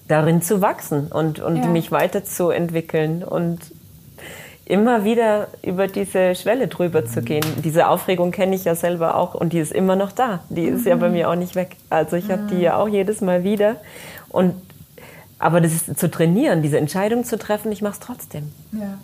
darin 0.08 0.42
zu 0.42 0.60
wachsen 0.60 1.08
und, 1.08 1.40
und 1.40 1.56
ja. 1.56 1.66
mich 1.66 1.90
weiterzuentwickeln 1.90 3.24
und 3.24 3.60
immer 4.72 5.04
wieder 5.04 5.48
über 5.62 5.86
diese 5.86 6.34
Schwelle 6.34 6.66
drüber 6.66 7.04
zu 7.04 7.20
gehen. 7.20 7.44
Diese 7.62 7.88
Aufregung 7.88 8.30
kenne 8.30 8.54
ich 8.56 8.64
ja 8.64 8.74
selber 8.74 9.16
auch 9.16 9.34
und 9.34 9.52
die 9.52 9.58
ist 9.58 9.70
immer 9.70 9.96
noch 9.96 10.12
da. 10.12 10.40
Die 10.48 10.64
ist 10.64 10.82
mhm. 10.82 10.88
ja 10.88 10.96
bei 10.96 11.08
mhm. 11.08 11.14
mir 11.14 11.30
auch 11.30 11.34
nicht 11.34 11.54
weg. 11.54 11.76
Also 11.90 12.16
ich 12.16 12.30
habe 12.30 12.44
die 12.50 12.58
ja 12.58 12.78
auch 12.78 12.88
jedes 12.88 13.20
Mal 13.20 13.44
wieder. 13.44 13.76
Und 14.30 14.54
aber 15.38 15.60
das 15.60 15.72
ist 15.72 15.98
zu 15.98 16.10
trainieren, 16.10 16.62
diese 16.62 16.78
Entscheidung 16.78 17.24
zu 17.24 17.36
treffen, 17.36 17.70
ich 17.70 17.82
mache 17.82 17.94
es 17.94 18.00
trotzdem. 18.00 18.50
Ja. 18.72 18.96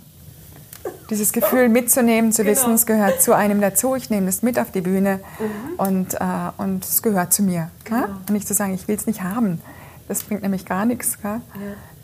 Dieses 1.11 1.35
Gefühl 1.35 1.69
mitzunehmen, 1.69 2.33
zu 2.33 2.45
genau. 2.45 2.57
wissen, 2.57 2.73
es 2.73 2.87
gehört 2.87 3.21
zu 3.21 3.35
einem 3.37 3.61
dazu, 3.61 3.95
ich 3.95 4.09
nehme 4.09 4.29
es 4.29 4.43
mit 4.43 4.59
auf 4.59 4.71
die 4.71 4.81
Bühne 4.81 5.21
mhm. 5.39 5.75
und, 5.77 6.15
äh, 6.15 6.19
und 6.57 6.83
es 6.83 7.03
gehört 7.03 7.35
zu 7.35 7.43
mir. 7.43 7.71
Genau. 7.85 8.05
Und 8.05 8.31
nicht 8.31 8.49
zu 8.49 8.55
sagen, 8.55 8.73
ich 8.73 8.89
will 8.89 8.97
es 8.97 9.07
nicht 9.07 9.23
haben. 9.23 9.61
Das 10.07 10.23
bringt 10.23 10.41
nämlich 10.41 10.65
gar 10.65 10.87
nichts. 10.87 11.19
Ja. 11.23 11.41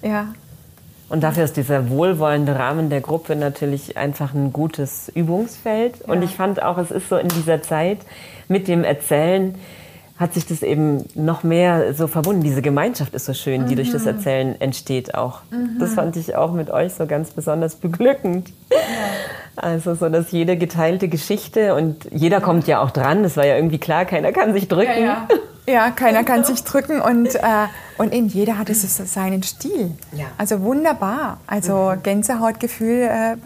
ja. 0.02 0.34
Und 1.08 1.22
dafür 1.22 1.44
ist 1.44 1.56
dieser 1.56 1.90
wohlwollende 1.90 2.58
Rahmen 2.58 2.90
der 2.90 3.00
Gruppe 3.00 3.36
natürlich 3.36 3.96
einfach 3.96 4.34
ein 4.34 4.52
gutes 4.52 5.10
Übungsfeld. 5.14 5.96
Ja. 6.06 6.12
Und 6.12 6.22
ich 6.22 6.34
fand 6.34 6.62
auch, 6.62 6.78
es 6.78 6.90
ist 6.90 7.08
so 7.08 7.16
in 7.16 7.28
dieser 7.28 7.62
Zeit 7.62 7.98
mit 8.48 8.68
dem 8.68 8.84
Erzählen, 8.84 9.54
hat 10.18 10.32
sich 10.32 10.46
das 10.46 10.62
eben 10.62 11.04
noch 11.14 11.42
mehr 11.42 11.92
so 11.92 12.06
verbunden. 12.06 12.42
Diese 12.42 12.62
Gemeinschaft 12.62 13.14
ist 13.14 13.26
so 13.26 13.34
schön, 13.34 13.62
mhm. 13.62 13.66
die 13.66 13.74
durch 13.74 13.90
das 13.90 14.02
mhm. 14.02 14.08
Erzählen 14.08 14.60
entsteht 14.60 15.14
auch. 15.14 15.40
Mhm. 15.50 15.78
Das 15.80 15.94
fand 15.94 16.16
ich 16.16 16.36
auch 16.36 16.52
mit 16.52 16.70
euch 16.70 16.94
so 16.94 17.06
ganz 17.06 17.32
besonders 17.32 17.76
beglückend. 17.76 18.52
Ja. 18.70 18.78
Also 19.56 19.94
so, 19.94 20.08
dass 20.08 20.30
jede 20.32 20.56
geteilte 20.56 21.08
Geschichte 21.08 21.74
und 21.74 22.08
jeder 22.12 22.40
kommt 22.40 22.66
ja 22.66 22.80
auch 22.82 22.90
dran, 22.90 23.22
das 23.22 23.36
war 23.36 23.46
ja 23.46 23.54
irgendwie 23.54 23.78
klar, 23.78 24.04
keiner 24.04 24.32
kann 24.32 24.52
sich 24.52 24.66
drücken. 24.66 25.00
Ja, 25.00 25.28
ja. 25.28 25.28
ja 25.72 25.90
keiner 25.90 26.24
kann 26.24 26.44
sich 26.44 26.64
drücken 26.64 27.00
und, 27.00 27.34
äh, 27.36 27.40
und 27.96 28.12
in 28.12 28.28
jeder 28.28 28.58
hat 28.58 28.70
es 28.70 28.96
seinen 29.12 29.42
Stil. 29.42 29.92
Ja. 30.12 30.26
Also 30.36 30.60
wunderbar. 30.62 31.38
Also 31.46 31.92
mhm. 31.94 32.02
Gänsehautgefühl 32.02 33.08
äh, 33.10 33.36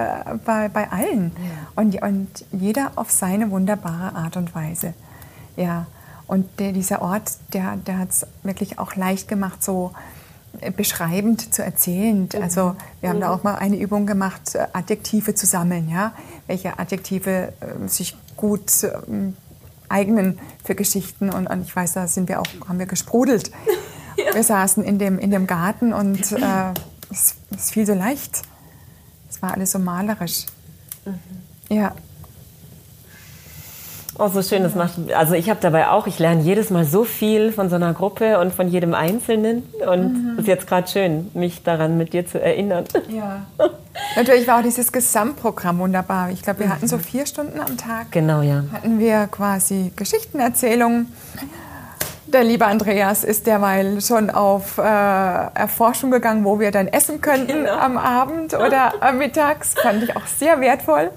bei, 0.45 0.69
bei 0.69 0.90
allen. 0.90 1.33
Und, 1.75 2.00
und 2.02 2.28
jeder 2.52 2.93
auf 2.97 3.11
seine 3.11 3.50
wunderbare 3.50 4.14
Art 4.14 4.37
und 4.37 4.55
Weise. 4.55 4.95
Ja. 5.57 5.87
Und 6.26 6.47
der, 6.61 6.73
dieser 6.73 7.02
Ort, 7.02 7.33
der, 7.52 7.76
der 7.76 7.99
hat 7.99 8.11
es 8.11 8.26
wirklich 8.43 8.78
auch 8.78 8.95
leicht 8.97 9.28
gemacht, 9.28 9.62
so 9.62 9.93
äh, 10.61 10.71
beschreibend 10.71 11.55
zu 11.55 11.62
erzählen. 11.62 12.28
Mhm. 12.33 12.43
Also 12.43 12.75
wir 13.00 13.11
haben 13.11 13.21
da 13.21 13.31
auch 13.31 13.43
mal 13.43 13.57
eine 13.57 13.76
Übung 13.76 14.07
gemacht, 14.07 14.55
äh, 14.55 14.67
Adjektive 14.73 15.35
zu 15.35 15.47
sammeln, 15.47 15.88
ja, 15.90 16.12
welche 16.47 16.78
Adjektive 16.78 17.52
äh, 17.61 17.88
sich 17.88 18.17
gut 18.37 18.83
äh, 18.83 18.93
eignen 19.88 20.38
für 20.64 20.75
Geschichten. 20.75 21.31
Und, 21.31 21.49
und, 21.49 21.62
ich 21.62 21.75
weiß, 21.75 21.95
da 21.95 22.07
sind 22.07 22.28
wir 22.28 22.40
auch, 22.40 22.47
haben 22.69 22.78
wir 22.78 22.87
gesprudelt. 22.87 23.50
Ja. 24.18 24.34
Wir 24.34 24.42
saßen 24.42 24.84
in 24.84 24.98
dem, 24.98 25.18
in 25.18 25.30
dem 25.30 25.46
Garten 25.46 25.92
und 25.92 26.32
äh, 26.32 26.75
es, 27.10 27.37
es 27.56 27.70
fiel 27.70 27.87
so 27.87 27.94
leicht. 27.94 28.42
Es 29.30 29.40
war 29.42 29.54
alles 29.54 29.72
so 29.72 29.78
malerisch. 29.78 30.46
Mhm. 31.04 31.14
Ja. 31.76 31.92
Oh, 34.20 34.26
so 34.26 34.42
schön, 34.42 34.64
das 34.64 34.75
macht. 34.75 34.94
Also 35.14 35.34
ich 35.34 35.48
habe 35.48 35.60
dabei 35.62 35.90
auch, 35.90 36.08
ich 36.08 36.18
lerne 36.18 36.42
jedes 36.42 36.70
Mal 36.70 36.84
so 36.84 37.04
viel 37.04 37.52
von 37.52 37.70
so 37.70 37.76
einer 37.76 37.94
Gruppe 37.94 38.40
und 38.40 38.52
von 38.52 38.68
jedem 38.68 38.92
Einzelnen. 38.92 39.62
Und 39.87 40.16
es 40.16 40.32
mhm. 40.34 40.38
ist 40.40 40.48
jetzt 40.48 40.66
gerade 40.66 40.88
schön, 40.88 41.30
mich 41.34 41.62
daran 41.62 41.96
mit 41.96 42.12
dir 42.12 42.26
zu 42.26 42.40
erinnern. 42.40 42.84
Ja. 43.08 43.46
Natürlich 44.16 44.48
war 44.48 44.58
auch 44.58 44.62
dieses 44.62 44.90
Gesamtprogramm 44.90 45.78
wunderbar. 45.78 46.30
Ich 46.30 46.42
glaube, 46.42 46.60
wir 46.60 46.68
hatten 46.68 46.88
so 46.88 46.96
mhm. 46.96 47.02
vier 47.02 47.26
Stunden 47.26 47.60
am 47.60 47.76
Tag. 47.76 48.10
Genau, 48.10 48.42
ja. 48.42 48.64
Hatten 48.72 48.98
wir 48.98 49.28
quasi 49.28 49.92
Geschichtenerzählungen 49.94 51.12
der 52.32 52.44
liebe 52.44 52.66
Andreas 52.66 53.25
ist 53.25 53.47
derweil 53.47 54.00
schon 54.00 54.30
auf 54.30 54.78
äh, 54.78 54.82
Erforschung 54.82 56.11
gegangen, 56.11 56.44
wo 56.44 56.61
wir 56.61 56.70
dann 56.70 56.87
essen 56.88 57.20
könnten 57.20 57.64
genau. 57.64 57.76
am 57.76 57.97
Abend 57.97 58.54
oder 58.54 58.94
äh, 59.02 59.12
mittags. 59.12 59.75
Fand 59.75 60.03
ich 60.03 60.16
auch 60.16 60.26
sehr 60.26 60.61
wertvoll, 60.61 61.11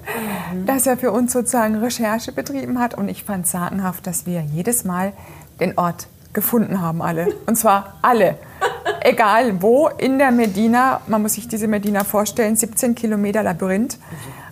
mhm. 0.52 0.66
dass 0.66 0.86
er 0.86 0.96
für 0.96 1.12
uns 1.12 1.32
sozusagen 1.32 1.76
Recherche 1.76 2.32
betrieben 2.32 2.78
hat. 2.78 2.94
Und 2.94 3.08
ich 3.08 3.24
fand 3.24 3.46
sagenhaft, 3.46 4.06
dass 4.06 4.26
wir 4.26 4.40
jedes 4.40 4.84
Mal 4.84 5.12
den 5.60 5.76
Ort 5.78 6.08
gefunden 6.32 6.80
haben, 6.80 7.02
alle. 7.02 7.28
Und 7.46 7.56
zwar 7.56 7.94
alle. 8.02 8.36
Egal 9.00 9.60
wo 9.60 9.88
in 9.88 10.18
der 10.18 10.30
Medina, 10.30 11.00
man 11.06 11.22
muss 11.22 11.34
sich 11.34 11.48
diese 11.48 11.68
Medina 11.68 12.04
vorstellen, 12.04 12.56
17 12.56 12.94
Kilometer 12.94 13.42
Labyrinth. 13.42 13.98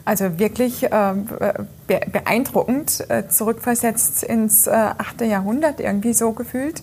Also 0.04 0.38
wirklich 0.38 0.84
äh, 0.84 1.14
beeindruckend, 1.86 3.04
äh, 3.08 3.28
zurückversetzt 3.28 4.22
ins 4.22 4.66
äh, 4.66 4.70
8. 4.70 5.22
Jahrhundert, 5.22 5.80
irgendwie 5.80 6.12
so 6.12 6.32
gefühlt. 6.32 6.82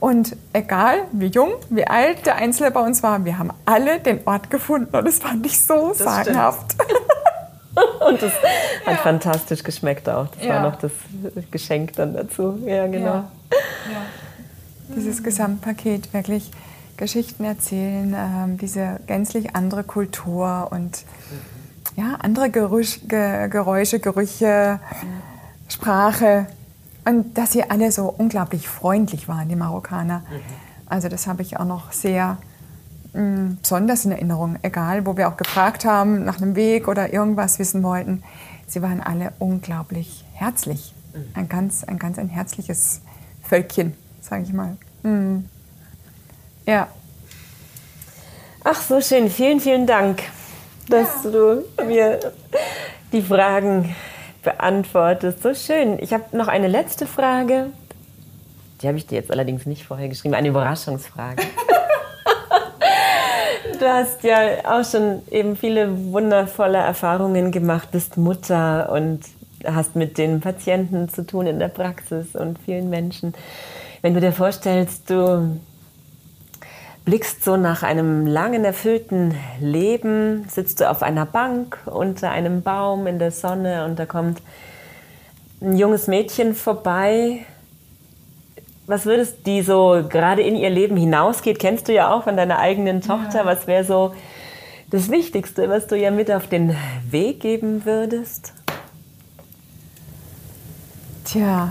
Und 0.00 0.36
egal 0.52 1.04
wie 1.12 1.26
jung, 1.26 1.52
wie 1.70 1.86
alt 1.86 2.26
der 2.26 2.34
Einzelne 2.34 2.72
bei 2.72 2.80
uns 2.80 3.04
war, 3.04 3.24
wir 3.24 3.38
haben 3.38 3.50
alle 3.66 4.00
den 4.00 4.20
Ort 4.26 4.50
gefunden 4.50 4.96
und 4.96 5.06
das 5.06 5.20
fand 5.20 5.46
ich 5.46 5.62
so 5.62 5.90
das 5.90 5.98
sagenhaft. 5.98 6.76
und 8.08 8.20
das 8.20 8.32
hat 8.84 8.94
ja. 8.94 8.96
fantastisch 8.96 9.62
geschmeckt 9.62 10.08
auch. 10.08 10.26
Das 10.26 10.44
ja. 10.44 10.54
war 10.54 10.62
noch 10.70 10.76
das 10.76 10.90
Geschenk 11.52 11.92
dann 11.92 12.14
dazu. 12.14 12.58
Ja, 12.66 12.88
genau. 12.88 13.06
Ja. 13.14 13.26
Dieses 14.96 15.22
Gesamtpaket, 15.22 16.12
wirklich 16.12 16.50
Geschichten 16.96 17.44
erzählen, 17.44 18.14
ähm, 18.16 18.58
diese 18.58 19.00
gänzlich 19.06 19.54
andere 19.54 19.84
Kultur 19.84 20.68
und 20.70 21.04
ja, 21.96 22.16
andere 22.20 22.50
Gerüch, 22.50 23.00
Ge 23.08 23.48
Geräusche, 23.48 24.00
Gerüche, 24.00 24.80
Sprache. 25.68 26.46
Und 27.04 27.36
dass 27.36 27.52
sie 27.52 27.68
alle 27.68 27.90
so 27.90 28.14
unglaublich 28.16 28.68
freundlich 28.68 29.28
waren, 29.28 29.48
die 29.48 29.56
Marokkaner. 29.56 30.20
Mhm. 30.20 30.40
Also 30.86 31.08
das 31.08 31.26
habe 31.26 31.42
ich 31.42 31.58
auch 31.58 31.64
noch 31.64 31.92
sehr 31.92 32.38
mh, 33.12 33.22
mm, 33.22 33.58
besonders 33.60 34.04
in 34.04 34.12
Erinnerung. 34.12 34.56
Egal, 34.62 35.04
wo 35.04 35.16
wir 35.16 35.28
auch 35.28 35.36
gefragt 35.36 35.84
haben 35.84 36.24
nach 36.24 36.40
einem 36.40 36.54
Weg 36.54 36.88
oder 36.88 37.12
irgendwas 37.12 37.58
wissen 37.58 37.82
wollten. 37.82 38.22
Sie 38.66 38.82
waren 38.82 39.00
alle 39.00 39.32
unglaublich 39.38 40.24
herzlich. 40.34 40.94
Mhm. 41.12 41.24
Ein 41.34 41.48
ganz, 41.48 41.84
ein 41.84 41.98
ganz 41.98 42.18
ein 42.18 42.28
herzliches 42.28 43.00
Völkchen, 43.42 43.94
sage 44.20 44.44
ich 44.44 44.52
mal. 44.52 44.76
Mhm. 45.02 45.48
Ja. 46.66 46.86
Ach, 48.64 48.80
so 48.80 49.00
schön. 49.00 49.28
Vielen, 49.28 49.58
vielen 49.58 49.86
Dank 49.86 50.22
dass 50.88 51.24
ja. 51.24 51.30
du 51.30 51.64
mir 51.86 52.20
die 53.12 53.22
Fragen 53.22 53.94
beantwortest. 54.42 55.42
So 55.42 55.54
schön. 55.54 55.98
Ich 56.00 56.12
habe 56.12 56.36
noch 56.36 56.48
eine 56.48 56.68
letzte 56.68 57.06
Frage. 57.06 57.66
Die 58.80 58.88
habe 58.88 58.98
ich 58.98 59.06
dir 59.06 59.16
jetzt 59.16 59.30
allerdings 59.30 59.66
nicht 59.66 59.84
vorher 59.84 60.08
geschrieben. 60.08 60.34
Eine 60.34 60.48
Überraschungsfrage. 60.48 61.42
du 63.78 63.88
hast 63.88 64.24
ja 64.24 64.40
auch 64.64 64.84
schon 64.84 65.22
eben 65.30 65.56
viele 65.56 66.12
wundervolle 66.12 66.78
Erfahrungen 66.78 67.52
gemacht, 67.52 67.90
bist 67.92 68.16
Mutter 68.16 68.90
und 68.90 69.20
hast 69.64 69.94
mit 69.94 70.18
den 70.18 70.40
Patienten 70.40 71.08
zu 71.08 71.24
tun 71.24 71.46
in 71.46 71.60
der 71.60 71.68
Praxis 71.68 72.34
und 72.34 72.58
vielen 72.58 72.90
Menschen. 72.90 73.34
Wenn 74.00 74.14
du 74.14 74.20
dir 74.20 74.32
vorstellst, 74.32 75.10
du 75.10 75.60
blickst 77.04 77.44
so 77.44 77.56
nach 77.56 77.82
einem 77.82 78.26
langen, 78.26 78.64
erfüllten 78.64 79.34
Leben, 79.60 80.46
sitzt 80.48 80.80
du 80.80 80.88
auf 80.88 81.02
einer 81.02 81.26
Bank 81.26 81.78
unter 81.86 82.30
einem 82.30 82.62
Baum 82.62 83.06
in 83.06 83.18
der 83.18 83.32
Sonne 83.32 83.84
und 83.84 83.98
da 83.98 84.06
kommt 84.06 84.40
ein 85.60 85.76
junges 85.76 86.06
Mädchen 86.06 86.54
vorbei. 86.54 87.44
Was 88.86 89.06
würdest 89.06 89.46
die 89.46 89.62
so 89.62 90.04
gerade 90.08 90.42
in 90.42 90.56
ihr 90.56 90.70
Leben 90.70 90.96
hinausgeht, 90.96 91.58
kennst 91.58 91.88
du 91.88 91.92
ja 91.92 92.12
auch 92.12 92.24
von 92.24 92.36
deiner 92.36 92.58
eigenen 92.58 93.00
Tochter. 93.00 93.38
Ja. 93.38 93.46
Was 93.46 93.66
wäre 93.66 93.84
so 93.84 94.12
das 94.90 95.10
Wichtigste, 95.10 95.68
was 95.68 95.86
du 95.86 95.96
ihr 95.96 96.10
mit 96.10 96.30
auf 96.30 96.48
den 96.48 96.76
Weg 97.10 97.40
geben 97.40 97.84
würdest? 97.84 98.52
Tja, 101.24 101.70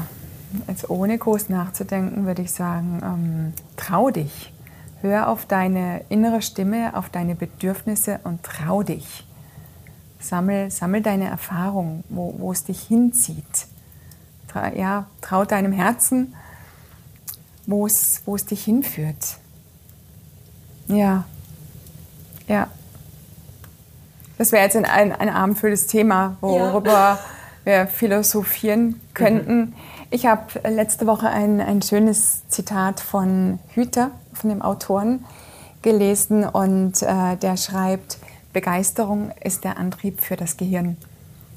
also 0.68 0.88
ohne 0.88 1.18
groß 1.18 1.50
nachzudenken, 1.50 2.26
würde 2.26 2.42
ich 2.42 2.52
sagen, 2.52 3.02
ähm, 3.04 3.54
trau 3.78 4.10
dich. 4.10 4.52
Hör 5.02 5.30
auf 5.30 5.46
deine 5.46 6.04
innere 6.10 6.42
Stimme, 6.42 6.96
auf 6.96 7.10
deine 7.10 7.34
Bedürfnisse 7.36 8.20
und 8.24 8.44
trau 8.44 8.84
dich. 8.84 9.26
Sammel, 10.20 10.70
sammel 10.70 11.02
deine 11.02 11.28
Erfahrung, 11.28 12.04
wo, 12.10 12.36
wo 12.38 12.52
es 12.52 12.64
dich 12.64 12.84
hinzieht. 12.84 13.68
Trau, 14.48 14.68
ja, 14.76 15.08
trau 15.22 15.44
deinem 15.44 15.72
Herzen, 15.72 16.36
wo 17.66 17.88
es, 17.88 18.22
wo 18.26 18.36
es 18.36 18.46
dich 18.46 18.64
hinführt. 18.64 19.38
Ja, 20.88 21.24
ja. 22.48 22.68
Das 24.38 24.52
wäre 24.52 24.64
jetzt 24.64 24.76
ein, 24.76 24.86
ein, 24.86 25.12
ein 25.12 25.30
abendfülles 25.30 25.88
Thema, 25.88 26.38
worüber 26.42 26.92
ja. 26.92 27.20
wir 27.64 27.88
philosophieren 27.88 29.00
könnten. 29.14 29.60
Mhm. 29.60 29.74
Ich 30.14 30.26
habe 30.26 30.60
letzte 30.70 31.08
Woche 31.08 31.30
ein, 31.30 31.62
ein 31.62 31.82
schönes 31.82 32.46
Zitat 32.50 33.00
von 33.00 33.60
Hüter, 33.70 34.12
von 34.34 34.50
dem 34.50 34.62
Autoren, 34.62 35.24
gelesen 35.82 36.44
und 36.44 37.02
äh, 37.02 37.38
der 37.38 37.56
schreibt, 37.56 38.18
Begeisterung 38.52 39.32
ist 39.42 39.64
der 39.64 39.78
Antrieb 39.78 40.20
für 40.20 40.36
das 40.36 40.58
Gehirn. 40.58 40.98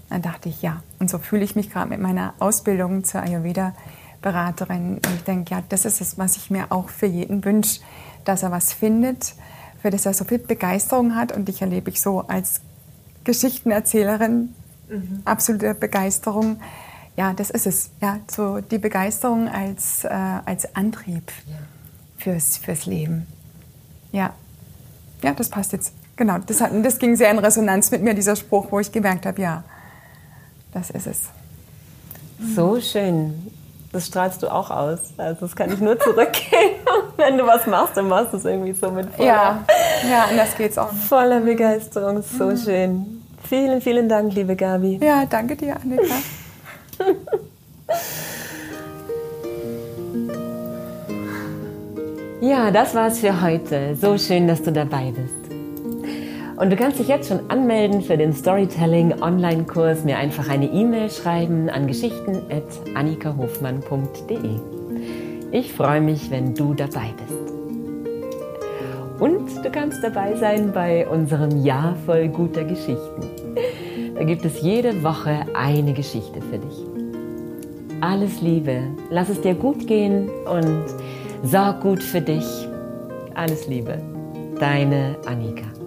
Dann 0.08 0.22
dachte 0.22 0.48
ich, 0.48 0.62
ja, 0.62 0.84
und 1.00 1.10
so 1.10 1.18
fühle 1.18 1.42
ich 1.42 1.56
mich 1.56 1.68
gerade 1.68 1.90
mit 1.90 1.98
meiner 1.98 2.32
Ausbildung 2.38 3.02
zur 3.02 3.22
Ayurveda-Beraterin. 3.22 4.98
Und 4.98 5.14
ich 5.16 5.24
denke, 5.24 5.52
ja, 5.52 5.62
das 5.68 5.84
ist 5.84 6.00
es, 6.00 6.16
was 6.16 6.36
ich 6.36 6.48
mir 6.48 6.70
auch 6.70 6.90
für 6.90 7.06
jeden 7.06 7.44
wünsche, 7.44 7.80
dass 8.24 8.44
er 8.44 8.52
was 8.52 8.72
findet, 8.72 9.34
für 9.82 9.90
das 9.90 10.06
er 10.06 10.14
so 10.14 10.24
viel 10.24 10.38
Begeisterung 10.38 11.16
hat. 11.16 11.32
Und 11.32 11.48
ich 11.48 11.60
erlebe 11.60 11.90
ich 11.90 12.00
so 12.00 12.20
als 12.28 12.60
Geschichtenerzählerin 13.24 14.54
mhm. 14.88 15.22
absolute 15.24 15.74
Begeisterung. 15.74 16.60
Ja, 17.16 17.32
das 17.32 17.50
ist 17.50 17.66
es. 17.66 17.90
Ja, 18.00 18.18
so 18.28 18.60
die 18.60 18.78
Begeisterung 18.78 19.48
als, 19.48 20.04
äh, 20.04 20.08
als 20.08 20.74
Antrieb 20.74 21.30
ja. 21.46 21.54
fürs, 22.18 22.56
fürs 22.56 22.86
Leben. 22.86 23.26
Ja. 24.12 24.32
ja, 25.22 25.32
das 25.32 25.48
passt 25.48 25.72
jetzt. 25.72 25.92
Genau, 26.16 26.38
das, 26.38 26.60
hat, 26.60 26.70
das 26.84 26.98
ging 26.98 27.16
sehr 27.16 27.30
in 27.30 27.38
Resonanz 27.38 27.90
mit 27.90 28.02
mir, 28.02 28.14
dieser 28.14 28.36
Spruch, 28.36 28.66
wo 28.70 28.78
ich 28.78 28.90
gemerkt 28.92 29.26
habe, 29.26 29.40
ja, 29.40 29.64
das 30.72 30.90
ist 30.90 31.06
es. 31.06 31.22
So 32.54 32.80
schön. 32.80 33.50
Das 33.92 34.08
strahlst 34.08 34.42
du 34.42 34.48
auch 34.48 34.70
aus. 34.70 34.98
Also 35.16 35.42
das 35.42 35.54
kann 35.54 35.72
ich 35.72 35.80
nur 35.80 35.98
zurückgeben. 35.98 36.80
Wenn 37.16 37.38
du 37.38 37.46
was 37.46 37.64
machst, 37.66 37.96
dann 37.96 38.08
machst 38.08 38.32
du 38.32 38.38
es 38.38 38.44
irgendwie 38.44 38.72
so 38.72 38.90
mit 38.90 39.08
voller, 39.14 39.26
ja, 39.28 39.64
ja, 40.10 40.24
anders 40.30 40.56
geht's 40.56 40.76
auch. 40.78 40.92
Nicht. 40.92 41.04
Voller 41.04 41.40
Begeisterung. 41.40 42.22
So 42.22 42.46
mhm. 42.46 42.56
schön. 42.56 43.22
Vielen, 43.48 43.80
vielen 43.80 44.08
Dank, 44.08 44.34
liebe 44.34 44.56
Gabi. 44.56 44.98
Ja, 45.00 45.26
danke 45.26 45.54
dir, 45.54 45.76
Annika. 45.76 46.14
Ja, 52.46 52.70
das 52.70 52.94
war's 52.94 53.20
für 53.20 53.40
heute. 53.40 53.96
So 53.96 54.18
schön, 54.18 54.46
dass 54.46 54.62
du 54.62 54.70
dabei 54.70 55.12
bist. 55.12 55.32
Und 56.56 56.68
du 56.68 56.76
kannst 56.76 56.98
dich 56.98 57.08
jetzt 57.08 57.28
schon 57.28 57.48
anmelden 57.48 58.02
für 58.02 58.18
den 58.18 58.34
Storytelling 58.34 59.22
Online-Kurs, 59.22 60.04
mir 60.04 60.18
einfach 60.18 60.50
eine 60.50 60.66
E-Mail 60.66 61.10
schreiben 61.10 61.70
an 61.70 61.86
geschichten.annikahofmann.de. 61.86 64.60
Ich 65.52 65.72
freue 65.72 66.02
mich, 66.02 66.30
wenn 66.30 66.54
du 66.54 66.74
dabei 66.74 67.14
bist. 67.16 67.32
Und 69.20 69.64
du 69.64 69.70
kannst 69.70 70.04
dabei 70.04 70.36
sein 70.36 70.70
bei 70.74 71.08
unserem 71.08 71.64
Jahr 71.64 71.96
voll 72.04 72.28
guter 72.28 72.64
Geschichten. 72.64 73.22
Da 74.14 74.24
gibt 74.24 74.44
es 74.44 74.60
jede 74.60 75.02
Woche 75.02 75.44
eine 75.54 75.92
Geschichte 75.92 76.40
für 76.40 76.58
dich. 76.58 76.84
Alles 78.00 78.40
Liebe, 78.40 78.82
lass 79.10 79.28
es 79.28 79.40
dir 79.40 79.54
gut 79.54 79.86
gehen 79.86 80.28
und 80.46 80.84
Sorg 81.44 81.82
gut 81.82 82.02
für 82.02 82.22
dich. 82.22 82.46
Alles 83.34 83.66
Liebe. 83.66 84.00
Deine 84.58 85.16
Annika. 85.26 85.83